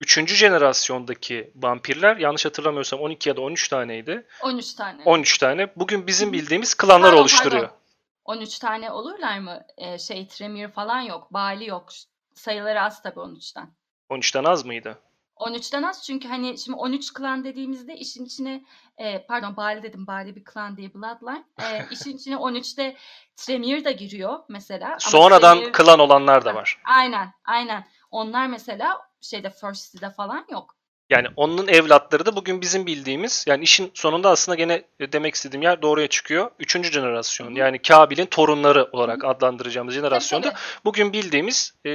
[0.00, 0.26] 3.
[0.34, 4.26] jenerasyondaki vampirler yanlış hatırlamıyorsam 12 ya da 13 taneydi.
[4.42, 5.02] 13 tane.
[5.04, 5.72] 13 tane.
[5.76, 7.62] Bugün bizim bildiğimiz klanlar Pardon, oluşturuyor.
[7.62, 7.76] pardon.
[8.24, 9.62] 13 tane olurlar mı?
[9.78, 11.32] Ee, şey Tremir falan yok.
[11.32, 11.88] Bali yok.
[12.34, 13.68] Sayıları az tabii 13'ten.
[14.10, 14.98] 13'ten az mıydı?
[15.36, 18.64] 13'ten az çünkü hani şimdi 13 klan dediğimizde işin içine
[18.98, 21.44] e, pardon Bali dedim Bali bir klan değil Bloodline.
[21.62, 22.96] E, işin içine 13'te
[23.36, 24.86] Tremir de giriyor mesela.
[24.86, 26.78] Ama Sonradan Tremir- klan olanlar da var.
[26.84, 27.86] Aynen aynen.
[28.10, 30.76] Onlar mesela şeyde First City'de falan yok.
[31.10, 34.82] Yani onun evlatları da bugün bizim bildiğimiz yani işin sonunda aslında gene
[35.12, 36.50] demek istediğim yer doğruya çıkıyor.
[36.58, 37.58] Üçüncü jenerasyon Hı hı.
[37.58, 40.58] yani Kabil'in torunları olarak adlandıracağımız jenerasyonda tabii.
[40.84, 41.90] bugün bildiğimiz e,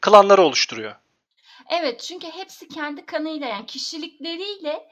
[0.00, 0.94] klanları oluşturuyor.
[1.70, 4.88] Evet çünkü hepsi kendi kanıyla yani kişilikleriyle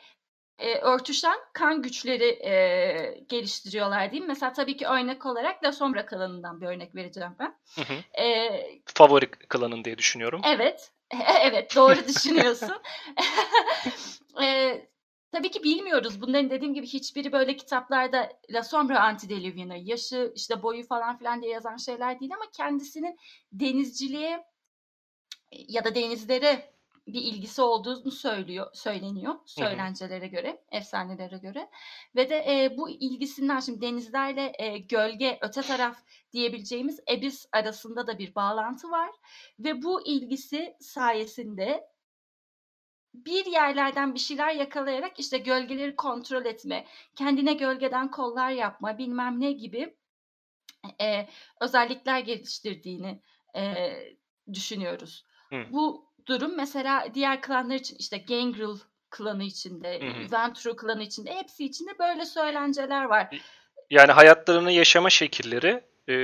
[0.59, 4.25] e, örtüşen kan güçleri e, geliştiriyorlar mi?
[4.27, 7.55] Mesela tabii ki örnek olarak La Sombra klanından bir örnek vereceğim ben.
[7.75, 8.23] Hı hı.
[8.23, 10.41] E, Favori klanın diye düşünüyorum.
[10.45, 10.93] evet,
[11.41, 12.83] evet doğru düşünüyorsun.
[14.43, 14.81] e,
[15.33, 16.21] tabii ki bilmiyoruz.
[16.21, 21.53] Bunların dediğim gibi hiçbiri böyle kitaplarda La Sombra Antediluvian'ı, yaşı, işte boyu falan filan diye
[21.53, 23.19] yazan şeyler değil ama kendisinin
[23.53, 24.45] denizciliğe
[25.53, 26.76] ya da denizlere
[27.07, 31.71] bir ilgisi olduğunu söylüyor, söyleniyor söylencelere göre, efsanelere göre.
[32.17, 35.99] Ve de e, bu ilgisinden şimdi denizlerle e, gölge, öte taraf
[36.33, 39.11] diyebileceğimiz Ebis arasında da bir bağlantı var.
[39.59, 41.89] Ve bu ilgisi sayesinde
[43.15, 49.53] bir yerlerden bir şeyler yakalayarak işte gölgeleri kontrol etme, kendine gölgeden kollar yapma, bilmem ne
[49.53, 49.97] gibi
[51.01, 51.29] e,
[51.61, 53.23] özellikler geliştirdiğini
[53.57, 53.93] e,
[54.53, 55.27] düşünüyoruz.
[55.51, 55.57] Hı.
[55.73, 58.77] Bu durum mesela diğer klanlar için işte Gangrel
[59.11, 60.33] klanı içinde, Hı hı.
[60.33, 63.29] Ventru klanı içinde hepsi içinde böyle söylenceler var.
[63.91, 66.15] Yani hayatlarını yaşama şekilleri e,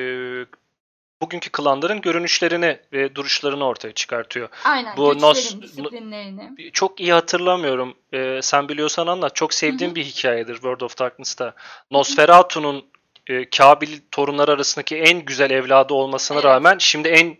[1.22, 4.48] bugünkü klanların görünüşlerini ve duruşlarını ortaya çıkartıyor.
[4.64, 6.72] Aynen Bu Nos- disiplinlerini.
[6.72, 7.94] Çok iyi hatırlamıyorum.
[8.12, 9.36] E, sen biliyorsan anlat.
[9.36, 9.94] Çok sevdiğim Hı hı.
[9.94, 11.55] bir hikayedir World of Darkness'ta.
[11.90, 12.84] Nosferatu'nun
[13.26, 16.44] e, Kabil torunları arasındaki en güzel evladı olmasına Evet.
[16.44, 17.36] rağmen şimdi en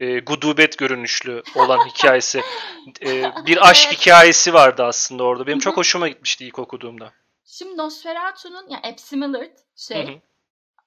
[0.00, 2.42] e, gudubet görünüşlü olan hikayesi.
[3.02, 4.00] E, bir aşk evet.
[4.00, 5.46] hikayesi vardı aslında orada.
[5.46, 7.12] Benim çok hoşuma gitmişti ilk okuduğumda.
[7.44, 10.20] Şimdi Nosferatu'nun ya yani şey Hı-hı.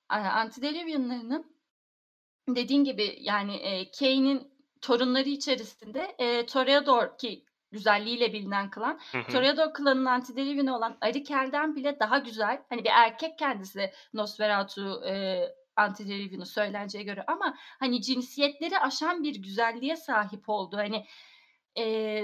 [0.10, 1.58] Antediluvianlarının
[2.50, 4.52] dediğin gibi yani e, Kane'in
[4.82, 9.00] torunları içerisinde e, Toreador ki güzelliğiyle bilinen klan.
[9.12, 9.32] Hı hı.
[9.32, 12.62] Toreador klanının antiderivin'i olan Arikel'den bile daha güzel.
[12.70, 15.42] Hani bir erkek kendisi Nosferatu e,
[15.78, 20.78] antiderivin'i söylenceye göre ama hani cinsiyetleri aşan bir güzelliğe sahip oldu.
[20.78, 21.06] Hani
[21.78, 22.24] e,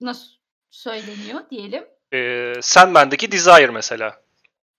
[0.00, 0.30] nasıl
[0.70, 1.84] söyleniyor diyelim.
[2.12, 4.22] Ee, Sandman'daki Desire mesela.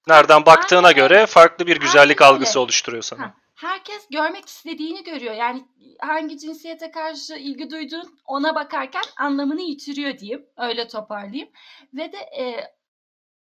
[0.07, 0.95] Nereden baktığına Aynen.
[0.95, 2.33] göre farklı bir güzellik Aynen.
[2.33, 3.21] algısı oluşturuyor sana.
[3.21, 5.33] Ha herkes görmek istediğini görüyor.
[5.33, 5.67] Yani
[5.99, 10.45] hangi cinsiyete karşı ilgi duyduğun ona bakarken anlamını yitiriyor diyeyim.
[10.57, 11.49] Öyle toparlayayım.
[11.93, 12.73] Ve de e,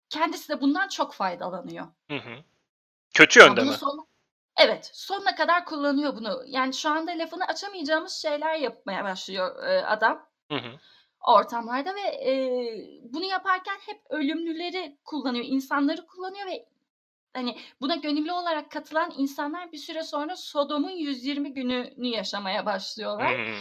[0.08, 1.86] kendisi de bundan çok faydalanıyor.
[2.10, 2.44] Hı hı.
[3.16, 3.72] Kötü yönde mi?
[3.72, 4.06] Son,
[4.56, 4.90] evet.
[4.92, 6.42] Sonuna kadar kullanıyor bunu.
[6.46, 10.28] Yani şu anda lafını açamayacağımız şeyler yapmaya başlıyor e, adam.
[10.50, 10.78] Hı hı
[11.26, 12.32] ortamlarda ve e,
[13.12, 16.68] bunu yaparken hep ölümlüleri kullanıyor, insanları kullanıyor ve
[17.34, 23.38] hani buna gönüllü olarak katılan insanlar bir süre sonra Sodom'un 120 gününü yaşamaya başlıyorlar.
[23.38, 23.54] Hmm.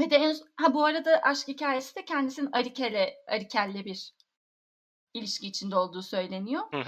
[0.00, 4.14] Ve de en, ha bu arada aşk hikayesi de kendisinin Arikel'e Arikel'le bir
[5.14, 6.62] ilişki içinde olduğu söyleniyor.
[6.72, 6.84] Hı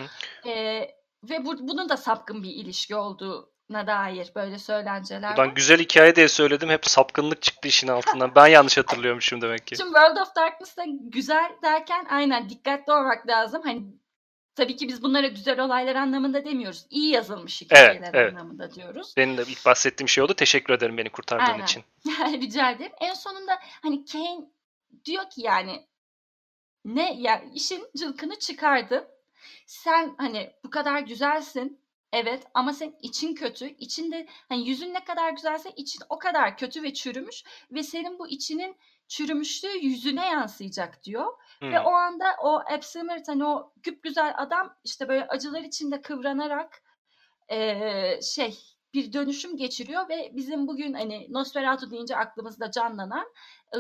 [0.49, 0.96] Ee,
[1.31, 5.37] ve bu, bunun da sapkın bir ilişki olduğuna dair böyle söylenceler var.
[5.39, 6.69] Ben güzel hikaye diye söyledim.
[6.69, 8.35] Hep sapkınlık çıktı işin altından.
[8.35, 9.77] ben yanlış hatırlıyormuşum demek ki.
[9.77, 13.63] Şimdi World of Darkness'ta güzel derken aynen dikkatli olmak lazım.
[13.65, 13.83] Hani
[14.57, 16.87] Tabii ki biz bunlara güzel olaylar anlamında demiyoruz.
[16.91, 18.33] İyi yazılmış hikayeler evet, evet.
[18.33, 19.15] anlamında diyoruz.
[19.17, 20.35] Benim de ilk bahsettiğim şey oldu.
[20.35, 21.65] Teşekkür ederim beni kurtardığın Aynen.
[21.65, 21.85] için.
[22.43, 22.93] Rica ederim.
[23.01, 24.41] En sonunda hani Kane
[25.05, 25.87] diyor ki yani
[26.85, 29.09] ne ya işin cılkını çıkardı.
[29.67, 31.81] Sen hani bu kadar güzelsin.
[32.13, 33.67] Evet ama sen için kötü.
[33.67, 38.29] İçinde hani yüzün ne kadar güzelse için o kadar kötü ve çürümüş ve senin bu
[38.29, 38.77] içinin
[39.09, 41.27] çürümüşlüğü yüzüne yansıyacak diyor.
[41.59, 41.73] Hmm.
[41.73, 46.83] Ve o anda o Epsimmert hani o güp güzel adam işte böyle acılar içinde kıvranarak
[47.49, 48.59] e, şey
[48.95, 53.27] bir dönüşüm geçiriyor ve bizim bugün hani Nosferatu deyince aklımızda canlanan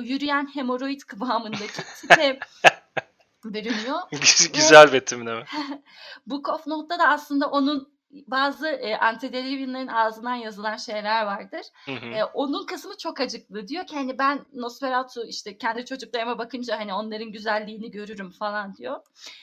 [0.03, 2.39] yürüyen hemoroid kıvamındaki tipe
[3.55, 3.99] bürünüyor.
[4.53, 5.45] Güzel betimleme.
[6.27, 11.63] Book of Note'da da aslında onun bazı e, antediluvianların ağzından yazılan şeyler vardır.
[11.85, 12.07] Hı hı.
[12.07, 13.69] E, onun kısmı çok acıklı.
[13.69, 19.01] Diyor ki hani ben Nosferatu işte kendi çocuklarıma bakınca hani onların güzelliğini görürüm falan diyor.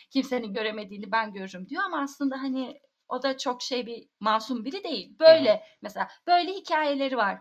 [0.10, 4.84] Kimsenin göremediğini ben görürüm diyor ama aslında hani o da çok şey bir masum biri
[4.84, 5.20] değil.
[5.20, 5.62] Böyle hı hı.
[5.82, 7.40] mesela böyle hikayeleri var.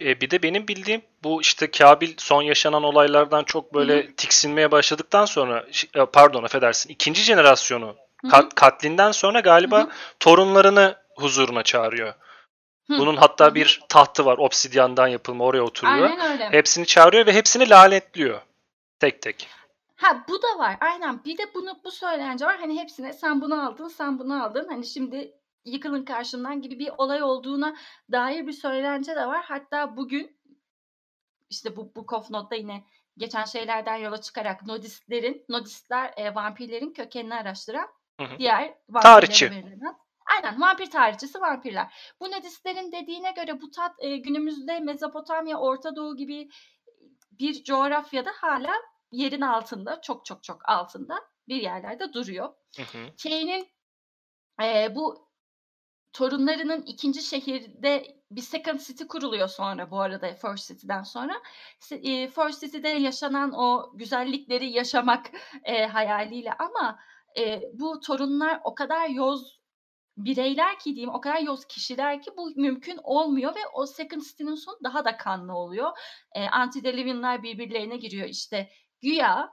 [0.00, 4.14] E, bir de benim bildiğim bu işte Kabil son yaşanan olaylardan çok böyle Hı-hı.
[4.16, 7.96] tiksinmeye başladıktan sonra e, pardon affedersin ikinci jenerasyonu
[8.30, 9.90] Kat, katlinden sonra galiba Hı-hı.
[10.20, 12.14] torunlarını huzuruna çağırıyor.
[12.86, 12.98] Hı.
[12.98, 16.10] Bunun hatta bir tahtı var obsidyandan yapılma oraya oturuyor.
[16.10, 16.50] Aynen öyle.
[16.50, 18.40] Hepsini çağırıyor ve hepsini lanetliyor.
[19.00, 19.48] Tek tek.
[19.96, 20.76] Ha bu da var.
[20.80, 21.24] Aynen.
[21.24, 22.56] Bir de bunu bu söylence var.
[22.60, 24.68] Hani hepsine sen bunu aldın, sen bunu aldın.
[24.68, 25.32] Hani şimdi
[25.64, 27.76] yıkılın karşımdan gibi bir olay olduğuna
[28.12, 29.44] dair bir söylence de var.
[29.44, 30.36] Hatta bugün
[31.50, 32.84] işte bu Book of Note'da yine
[33.16, 37.88] geçen şeylerden yola çıkarak nodistlerin, nodistler e, vampirlerin kökenini araştıran
[38.20, 38.38] Hı hı.
[38.38, 39.50] Diğer Tarihçi.
[39.50, 39.96] Verilen.
[40.26, 42.14] Aynen vampir tarihçisi vampirler.
[42.20, 46.48] Bu Nadistlerin dediğine göre bu tat e, günümüzde Mezopotamya, Orta Doğu gibi
[47.30, 48.72] bir coğrafyada hala
[49.12, 52.54] yerin altında, çok çok çok altında bir yerlerde duruyor.
[53.22, 53.68] Kane'in
[54.62, 55.28] e, bu
[56.14, 61.42] torunlarının ikinci şehirde bir second city kuruluyor sonra bu arada First City'den sonra.
[62.34, 65.30] First City'de yaşanan o güzellikleri yaşamak
[65.64, 66.98] e, hayaliyle ama
[67.38, 69.60] e, bu torunlar o kadar yoz
[70.16, 74.54] bireyler ki diyeyim o kadar yoz kişiler ki bu mümkün olmuyor ve o Second City'nin
[74.54, 75.90] sonu daha da kanlı oluyor.
[76.34, 78.70] E, Antediluvianlar birbirlerine giriyor işte
[79.02, 79.52] güya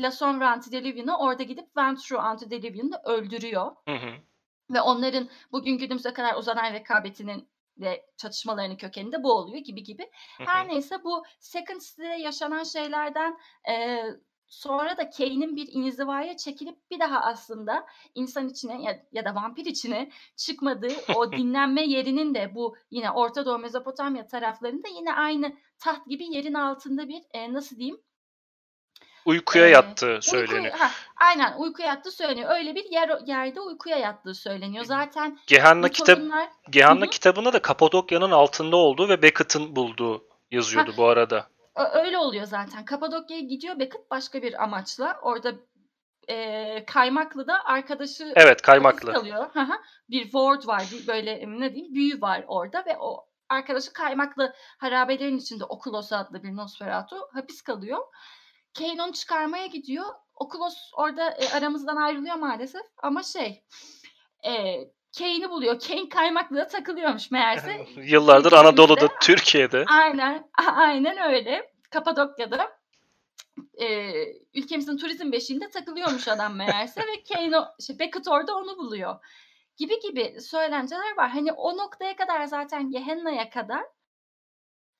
[0.00, 3.72] La Sombra Antediluvian'ı orada gidip Ventru Antediluvian'ı öldürüyor.
[3.88, 4.29] Hı hı.
[4.70, 7.48] Ve onların bugün günümüze kadar uzanan rekabetinin
[7.78, 10.10] ve çatışmalarının kökeninde bu oluyor gibi gibi.
[10.38, 13.38] Her neyse bu Second City'de yaşanan şeylerden
[13.70, 14.02] e,
[14.50, 19.66] Sonra da Kane'in bir inzivaya çekilip bir daha aslında insan içine ya, ya da vampir
[19.66, 26.06] içine çıkmadığı o dinlenme yerinin de bu yine Orta Doğu Mezopotamya taraflarında yine aynı taht
[26.06, 28.00] gibi yerin altında bir e, nasıl diyeyim
[29.24, 30.64] uykuya ee, yattığı söyleniyor.
[30.74, 32.50] Uyku, ha, aynen uykuya yattığı söyleniyor.
[32.50, 34.84] Öyle bir yer yerde uykuya yattığı söyleniyor.
[34.84, 36.48] Zaten Gehanna kitap torunlar...
[36.70, 42.46] Gehanna kitabında da Kapadokya'nın altında olduğu ve Beckett'ın bulduğu yazıyordu ha, bu arada öyle oluyor
[42.46, 42.84] zaten.
[42.84, 45.18] Kapadokya'ya gidiyor Beckett başka bir amaçla.
[45.22, 45.52] Orada
[46.28, 49.12] e, Kaymaklı'da arkadaşı Evet Kaymaklı.
[49.12, 49.46] kalıyor.
[50.10, 50.82] bir ward var.
[50.92, 56.42] Bir böyle ne diyeyim büyü var orada ve o arkadaşı kaymaklı harabelerin içinde Okulos adlı
[56.42, 57.98] bir Nosferatu hapis kalıyor.
[58.78, 60.06] Kane onu çıkarmaya gidiyor.
[60.34, 63.64] Okulos orada e, aramızdan ayrılıyor maalesef ama şey
[64.46, 64.52] e,
[65.18, 65.80] Kane'i buluyor.
[65.80, 67.86] Kane kaymaklığa takılıyormuş meğerse.
[67.96, 69.84] Yıllardır Anadolu'da, Türkiye'de.
[69.88, 71.72] Aynen, aynen öyle.
[71.90, 72.80] Kapadokya'da
[73.80, 74.12] e,
[74.54, 77.56] ülkemizin turizm beşiğinde takılıyormuş adam meğerse ve Kane,
[77.86, 79.16] şey, Beckett orada onu buluyor.
[79.76, 81.30] Gibi gibi söylentiler var.
[81.30, 83.82] Hani o noktaya kadar zaten Gehenna'ya kadar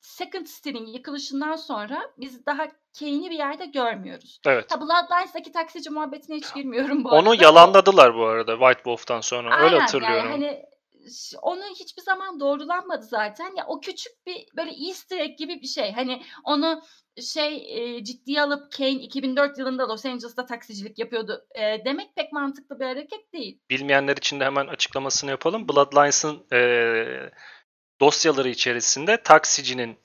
[0.01, 4.41] Second City'nin yıkılışından sonra biz daha Kane'i bir yerde görmüyoruz.
[4.47, 4.73] Evet.
[4.73, 7.45] Ha Bloodlines'daki taksici muhabbetine hiç girmiyorum bu Onu arada.
[7.45, 9.55] yalanladılar bu arada White Wolf'tan sonra.
[9.55, 10.17] Aynen, Öyle hatırlıyorum.
[10.17, 10.71] Yani hani
[11.43, 13.57] onu hiçbir zaman doğrulanmadı zaten.
[13.57, 15.93] Ya o küçük bir böyle Easter egg gibi bir şey.
[15.93, 16.83] Hani onu
[17.23, 22.81] şey e, ciddiye alıp Kane 2004 yılında Los Angeles'ta taksicilik yapıyordu e, demek pek mantıklı
[22.81, 23.59] bir hareket değil.
[23.71, 25.69] Bilmeyenler için de hemen açıklamasını yapalım.
[25.69, 27.31] Bloodlines'ın e,
[28.01, 29.99] dosyaları içerisinde taksicinin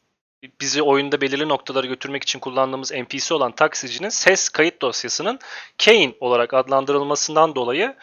[0.62, 5.40] bizi oyunda belirli noktalara götürmek için kullandığımız NPC olan taksicinin ses kayıt dosyasının
[5.86, 7.96] Kane olarak adlandırılmasından dolayı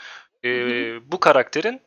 [0.44, 0.50] e,
[1.12, 1.80] bu karakterin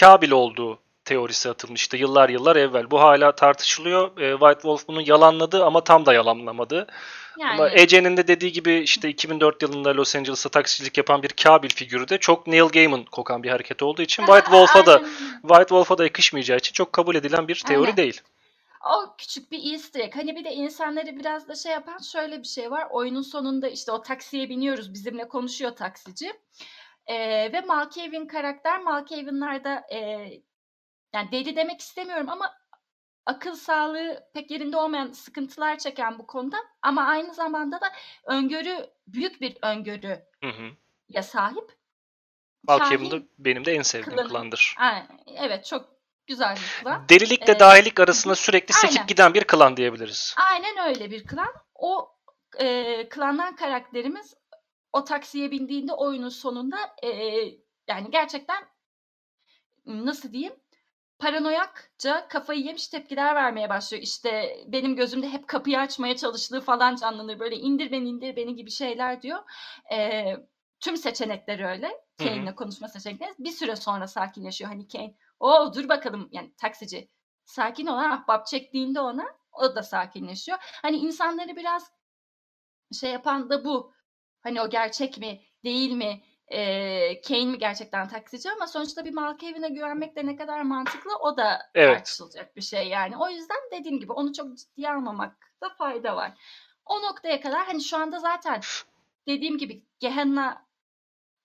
[0.00, 2.90] Kabil olduğu teorisi atılmıştı yıllar yıllar evvel.
[2.90, 4.20] Bu hala tartışılıyor.
[4.20, 6.86] E, White Wolf bunu yalanladı ama tam da yalanlamadı.
[7.38, 11.68] Yani Ama Ece'nin de dediği gibi işte 2004 yılında Los Angeles'ta taksicilik yapan bir Kabil
[11.68, 14.98] figürü de çok Neil Gaiman kokan bir hareket olduğu için White Wolf'a da.
[15.42, 17.96] White Wolf'a da yakışmayacağı için çok kabul edilen bir teori Aynen.
[17.96, 18.20] değil.
[18.86, 20.16] O küçük bir easter egg.
[20.16, 22.86] Hani bir de insanları biraz da şey yapan şöyle bir şey var.
[22.90, 24.94] Oyunun sonunda işte o taksiye biniyoruz.
[24.94, 26.32] Bizimle konuşuyor taksici.
[27.06, 30.28] Ee, ve Malkavian karakter Malkavian'larda e,
[31.12, 32.54] yani deli demek istemiyorum ama
[33.26, 37.92] akıl sağlığı pek yerinde olmayan sıkıntılar çeken bu konuda ama aynı zamanda da
[38.24, 41.22] öngörü büyük bir öngörüye Hı hı.
[41.22, 41.78] sahip.
[42.62, 44.28] Malkavian da Kahin- benim de en sevdiğim klanı.
[44.28, 44.74] klandır.
[44.78, 45.88] Aynen, evet çok
[46.26, 47.04] güzel bir klan.
[47.08, 49.06] Delilikle Ee, dahilik arasında sürekli sekip aynen.
[49.06, 50.34] giden bir klan diyebiliriz.
[50.50, 51.52] Aynen öyle bir klan.
[51.74, 52.10] O
[52.58, 54.34] e, klandan karakterimiz
[54.92, 57.08] o taksiye bindiğinde oyunun sonunda e,
[57.88, 58.64] yani gerçekten
[59.86, 60.54] nasıl diyeyim
[61.18, 64.02] paranoyakça kafayı yemiş tepkiler vermeye başlıyor.
[64.02, 67.38] İşte benim gözümde hep kapıyı açmaya çalıştığı falan canlanır.
[67.40, 69.38] Böyle indir beni indir beni gibi şeyler diyor.
[69.92, 70.36] E,
[70.80, 72.00] tüm seçenekleri öyle.
[72.18, 73.34] Kane'le konuşma seçenekleri.
[73.38, 74.70] Bir süre sonra sakinleşiyor.
[74.70, 77.08] Hani Kane o dur bakalım yani taksici
[77.44, 80.58] sakin ol ha ahbap çektiğinde ona o da sakinleşiyor.
[80.82, 81.92] Hani insanları biraz
[83.00, 83.92] şey yapan da bu.
[84.40, 86.22] Hani o gerçek mi değil mi?
[86.50, 91.36] Ee, Kane mi gerçekten taksici ama sonuçta bir Malkavian'a güvenmek de ne kadar mantıklı o
[91.36, 91.96] da Evet.
[91.96, 93.16] tartışılacak bir şey yani.
[93.16, 96.32] O yüzden dediğim gibi onu çok ciddiye almamakta fayda var.
[96.86, 98.60] O noktaya kadar hani şu anda zaten
[99.26, 100.66] dediğim gibi Gehenna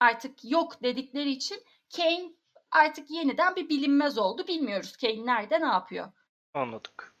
[0.00, 1.62] artık yok dedikleri için
[1.96, 2.32] Kane
[2.70, 4.46] artık yeniden bir bilinmez oldu.
[4.48, 6.12] Bilmiyoruz Kane nerede ne yapıyor.
[6.54, 7.14] Anladık.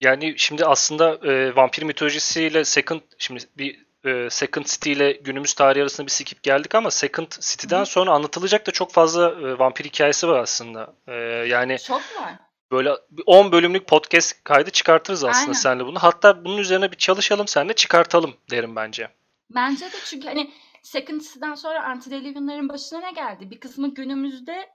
[0.00, 5.82] Yani şimdi aslında e, vampir mitolojisiyle Second şimdi bir e, Second City ile günümüz tarihi
[5.82, 7.86] arasında bir skip geldik ama Second City'den Hı.
[7.86, 10.94] sonra anlatılacak da çok fazla e, vampir hikayesi var aslında.
[11.06, 11.12] E,
[11.48, 12.34] yani Çok var.
[12.72, 15.52] böyle bir 10 bölümlük podcast kaydı çıkartırız aslında Aynen.
[15.52, 15.98] seninle bunu.
[15.98, 19.08] Hatta bunun üzerine bir çalışalım seninle çıkartalım derim bence.
[19.54, 20.50] Bence de çünkü hani
[20.82, 23.50] Second City'den sonra Antediluvian'ların başına ne geldi?
[23.50, 24.70] Bir kısmı günümüzde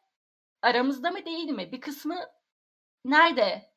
[0.61, 1.71] aramızda mı değil mi?
[1.71, 2.15] Bir kısmı
[3.05, 3.69] nerede?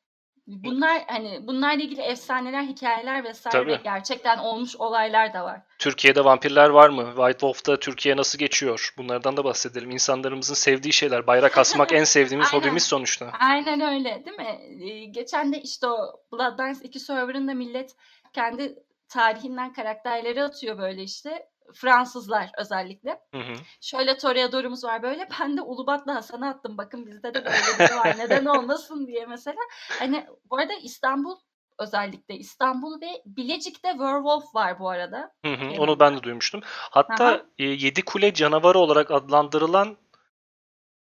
[0.47, 3.83] Bunlar hani bunlarla ilgili efsaneler, hikayeler vesaire ve Tabii.
[3.83, 5.61] gerçekten olmuş olaylar da var.
[5.79, 7.05] Türkiye'de vampirler var mı?
[7.15, 8.93] White Wolf'ta Türkiye nasıl geçiyor?
[8.97, 9.91] Bunlardan da bahsedelim.
[9.91, 11.27] İnsanlarımızın sevdiği şeyler.
[11.27, 12.61] Bayrak asmak en sevdiğimiz Aynen.
[12.65, 13.31] hobimiz sonuçta.
[13.39, 14.59] Aynen öyle değil mi?
[14.89, 15.97] Ee, Geçen de işte o
[16.31, 17.95] Bloodlines 2 serverında millet
[18.33, 18.75] kendi
[19.09, 21.47] tarihinden karakterleri atıyor böyle işte.
[21.73, 23.19] Fransızlar özellikle.
[23.33, 23.53] Hı hı.
[23.81, 25.27] Şöyle Toreador'umuz var böyle.
[25.39, 26.77] Ben de Ulubatlı Hasan'a attım.
[26.77, 28.15] Bakın bizde de böyle biri var.
[28.17, 29.59] Neden olmasın diye mesela.
[29.99, 31.35] Hani bu arada İstanbul
[31.79, 35.33] özellikle İstanbul ve Bilecik'te Werewolf var bu arada.
[35.45, 36.61] Hı hı, onu ben de duymuştum.
[36.65, 37.45] Hatta Aha.
[37.59, 39.97] e, Yedi Kule canavarı olarak adlandırılan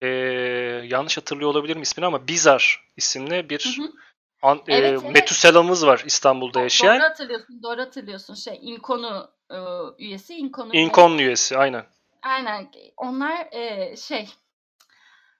[0.03, 0.09] e,
[0.85, 3.93] yanlış hatırlıyor olabilirim ismini ama Bizar isimli bir Hı hı.
[4.49, 5.15] An, e, Evet, evet.
[5.15, 7.01] Metusela'mız var İstanbul'da Doğru yaşayan.
[7.01, 7.63] hatırlıyorsun.
[7.63, 8.35] Doğru hatırlıyorsun.
[8.35, 9.57] Şey İnkonu e,
[9.99, 10.35] üyesi.
[10.35, 11.87] İnkonu Inkon üyesi aynen.
[12.23, 12.71] Aynen.
[12.97, 14.29] Onlar e, şey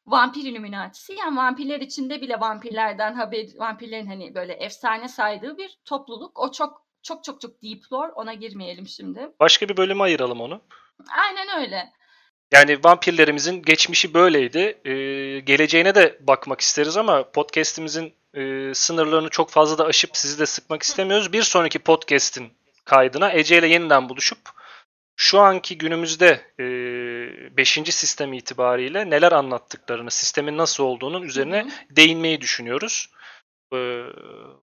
[0.07, 1.13] vampir illuminatisi.
[1.13, 6.39] Yani vampirler içinde bile vampirlerden haber vampirlerin hani böyle efsane saydığı bir topluluk.
[6.39, 8.13] O çok çok çok çok deep lore.
[8.13, 9.31] Ona girmeyelim şimdi.
[9.41, 10.61] Başka bir bölüme ayıralım onu.
[11.19, 11.93] Aynen öyle.
[12.53, 14.79] Yani vampirlerimizin geçmişi böyleydi.
[14.85, 14.93] E,
[15.41, 20.83] geleceğine de bakmak isteriz ama podcast'imizin e, sınırlarını çok fazla da aşıp sizi de sıkmak
[20.83, 21.33] istemiyoruz.
[21.33, 22.53] Bir sonraki podcast'in
[22.85, 24.39] kaydına Ece ile yeniden buluşup
[25.17, 27.71] şu anki günümüzde e, 5.
[27.71, 33.11] sistem itibariyle neler anlattıklarını, sistemin nasıl olduğunun üzerine değinmeyi düşünüyoruz.
[33.73, 33.77] E,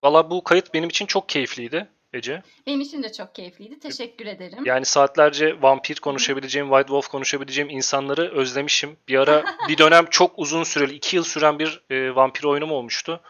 [0.04, 2.42] Valla bu kayıt benim için çok keyifliydi Ece.
[2.66, 3.78] Benim için de çok keyifliydi.
[3.78, 4.58] Teşekkür ederim.
[4.64, 8.96] Yani saatlerce vampir konuşabileceğim, White Wolf konuşabileceğim insanları özlemişim.
[9.08, 13.20] Bir ara bir dönem çok uzun süreli, 2 yıl süren bir e, vampir oyunum olmuştu.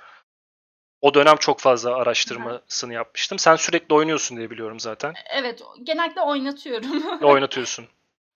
[1.05, 3.39] O dönem çok fazla araştırmasını yapmıştım.
[3.39, 5.15] Sen sürekli oynuyorsun diye biliyorum zaten.
[5.31, 7.21] Evet, genellikle oynatıyorum.
[7.21, 7.87] Ve oynatıyorsun.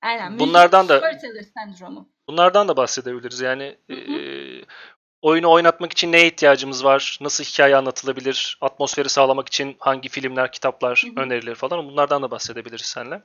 [0.03, 0.39] Aynen.
[0.39, 1.13] Bunlardan da-
[1.55, 2.09] sendromu.
[2.29, 3.41] Bunlardan da bahsedebiliriz.
[3.41, 4.65] Yani Hı e, hı.
[5.23, 7.19] oyunu oynatmak için neye ihtiyacımız var?
[7.21, 8.59] Nasıl hikaye anlatılabilir?
[8.61, 11.25] Atmosferi sağlamak için hangi filmler, kitaplar Hı hı.
[11.25, 11.89] önerilir falan.
[11.89, 13.23] Bunlardan da bahsedebiliriz seninle.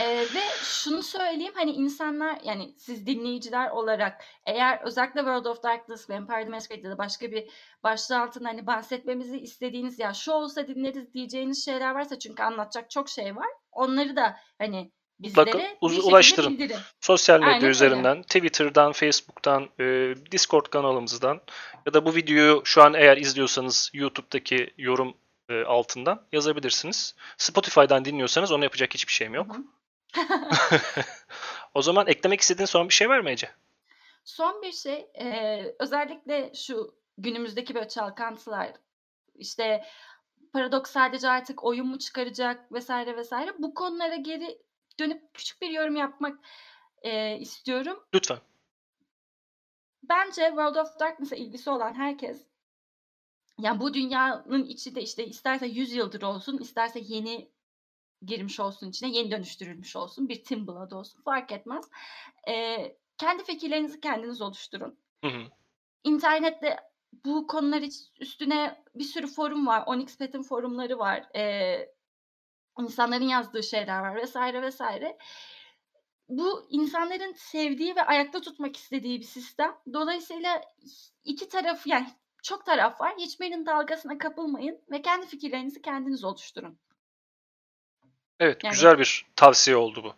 [0.00, 6.10] Ee, ve şunu söyleyeyim hani insanlar yani siz dinleyiciler olarak eğer özellikle World of Darkness,
[6.10, 7.48] Vampire the Masquerade ya da başka bir
[7.82, 13.08] başlığı altında hani bahsetmemizi istediğiniz ya şu olsa dinleriz diyeceğiniz şeyler varsa çünkü anlatacak çok
[13.08, 13.48] şey var.
[13.72, 16.52] Onları da hani Mutlaka bizlere uz- ulaştırın.
[16.58, 16.78] bildirin.
[17.00, 17.70] Sosyal medya Aynen öyle.
[17.70, 21.40] üzerinden, Twitter'dan, Facebook'tan, e, Discord kanalımızdan
[21.86, 25.14] ya da bu videoyu şu an eğer izliyorsanız YouTube'daki yorum
[25.48, 27.14] e, altından yazabilirsiniz.
[27.36, 29.54] Spotify'dan dinliyorsanız onu yapacak hiçbir şeyim yok.
[29.54, 29.62] Hı hı.
[31.74, 33.50] O zaman eklemek istediğin son bir şey var mı Ece?
[34.24, 38.72] Son bir şey, eee, özellikle şu günümüzdeki böyle çalkantılar,
[39.34, 39.84] işte
[40.52, 43.50] Paradox sadece artık oyun mu çıkaracak vesaire vesaire.
[43.58, 44.58] Bu konulara geri
[45.00, 46.38] dönüp küçük bir yorum yapmak
[47.04, 48.04] eee, istiyorum.
[48.14, 48.38] Lütfen.
[50.02, 52.46] Bence World of Darkness'a ilgisi olan herkes,
[53.60, 57.48] yani bu dünyanın içi de işte isterse 100 yıldır olsun, isterse yeni
[58.26, 61.84] girmiş olsun içine, yeni dönüştürülmüş olsun, bir Tin Blood olsun fark etmez.
[62.46, 64.98] Eee, kendi fikirlerinizi kendiniz oluşturun.
[65.24, 65.42] Hı hı.
[66.04, 66.76] İnternette
[67.24, 67.82] bu konular
[68.20, 69.82] üstüne bir sürü forum var.
[69.86, 71.36] Onyx Pet'in forumları var.
[71.36, 71.88] Ee,
[72.78, 75.18] insanların yazdığı şeyler var vesaire vesaire.
[76.28, 79.76] Bu insanların sevdiği ve ayakta tutmak istediği bir sistem.
[79.92, 80.62] Dolayısıyla
[81.24, 82.08] iki taraf yani
[82.42, 83.14] çok taraf var.
[83.18, 86.78] Hiçbirinin dalgasına kapılmayın ve kendi fikirlerinizi kendiniz oluşturun.
[88.40, 90.14] Evet, Yani- güzel bir tavsiye oldu bu.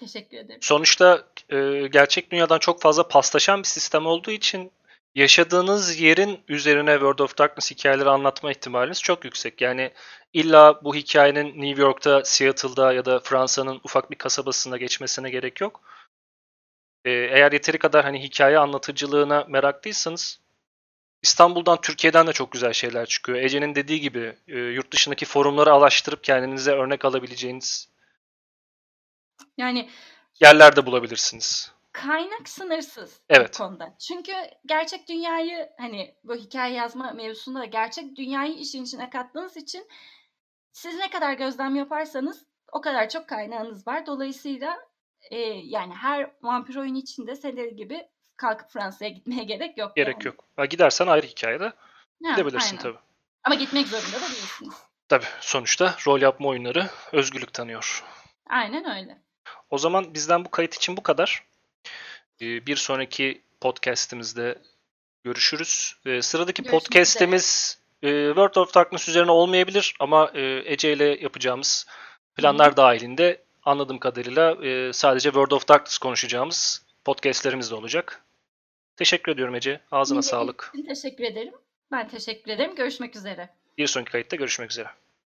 [0.00, 0.60] Teşekkür ederim.
[0.62, 4.72] Sonuçta e, gerçek dünyadan çok fazla paslaşan bir sistem olduğu için
[5.14, 9.60] yaşadığınız yerin üzerine World of Darkness hikayeleri anlatma ihtimaliniz çok yüksek.
[9.60, 9.90] Yani
[10.32, 15.80] illa bu hikayenin New York'ta, Seattle'da ya da Fransa'nın ufak bir kasabasında geçmesine gerek yok.
[17.04, 20.40] E, eğer yeteri kadar hani hikaye anlatıcılığına meraklıysanız
[21.26, 23.38] İstanbul'dan, Türkiye'den de çok güzel şeyler çıkıyor.
[23.38, 27.88] Ece'nin dediği gibi e, yurt dışındaki forumları araştırıp kendinize örnek alabileceğiniz
[29.56, 29.90] Yani
[30.40, 31.72] yerlerde bulabilirsiniz.
[31.92, 33.54] kaynak sınırsız Evet.
[33.54, 33.96] bu konuda.
[33.98, 34.32] Çünkü
[34.66, 39.88] gerçek dünyayı hani bu hikaye yazma mevzusunda da gerçek dünyayı işin içine kattığınız için
[40.72, 44.06] siz ne kadar gözlem yaparsanız o kadar çok kaynağınız var.
[44.06, 44.76] Dolayısıyla
[45.30, 49.96] e, yani her vampir oyunu içinde senin gibi kalkıp Fransa'ya gitmeye gerek yok.
[49.96, 50.26] Gerek yani.
[50.26, 50.44] yok.
[50.56, 51.72] Ha, gidersen ayrı hikayede
[52.24, 52.82] Ha, gidebilirsin aynen.
[52.82, 52.98] tabii.
[53.44, 54.74] Ama gitmek zorunda da değilsiniz.
[55.08, 58.04] Tabii sonuçta rol yapma oyunları özgürlük tanıyor.
[58.48, 59.18] Aynen öyle.
[59.70, 61.44] O zaman bizden bu kayıt için bu kadar.
[62.40, 64.58] Ee, Bir sonraki podcast'imizde
[65.24, 65.96] görüşürüz.
[66.06, 71.86] Ee, Sıradaki Görüşmek podcast'imiz e, World of Darkness üzerine olmayabilir ama e, Ece ile yapacağımız
[72.34, 78.24] planlar dahilinde anladığım kadarıyla e, sadece World of Darkness konuşacağımız podcast'lerimiz de olacak.
[78.96, 79.80] Teşekkür ediyorum Ece.
[79.90, 80.72] Ağzına Dinlediğiniz sağlık.
[80.88, 81.54] Teşekkür ederim.
[81.92, 82.74] Ben teşekkür ederim.
[82.74, 83.48] Görüşmek üzere.
[83.78, 84.88] Bir sonraki kayıtta görüşmek üzere.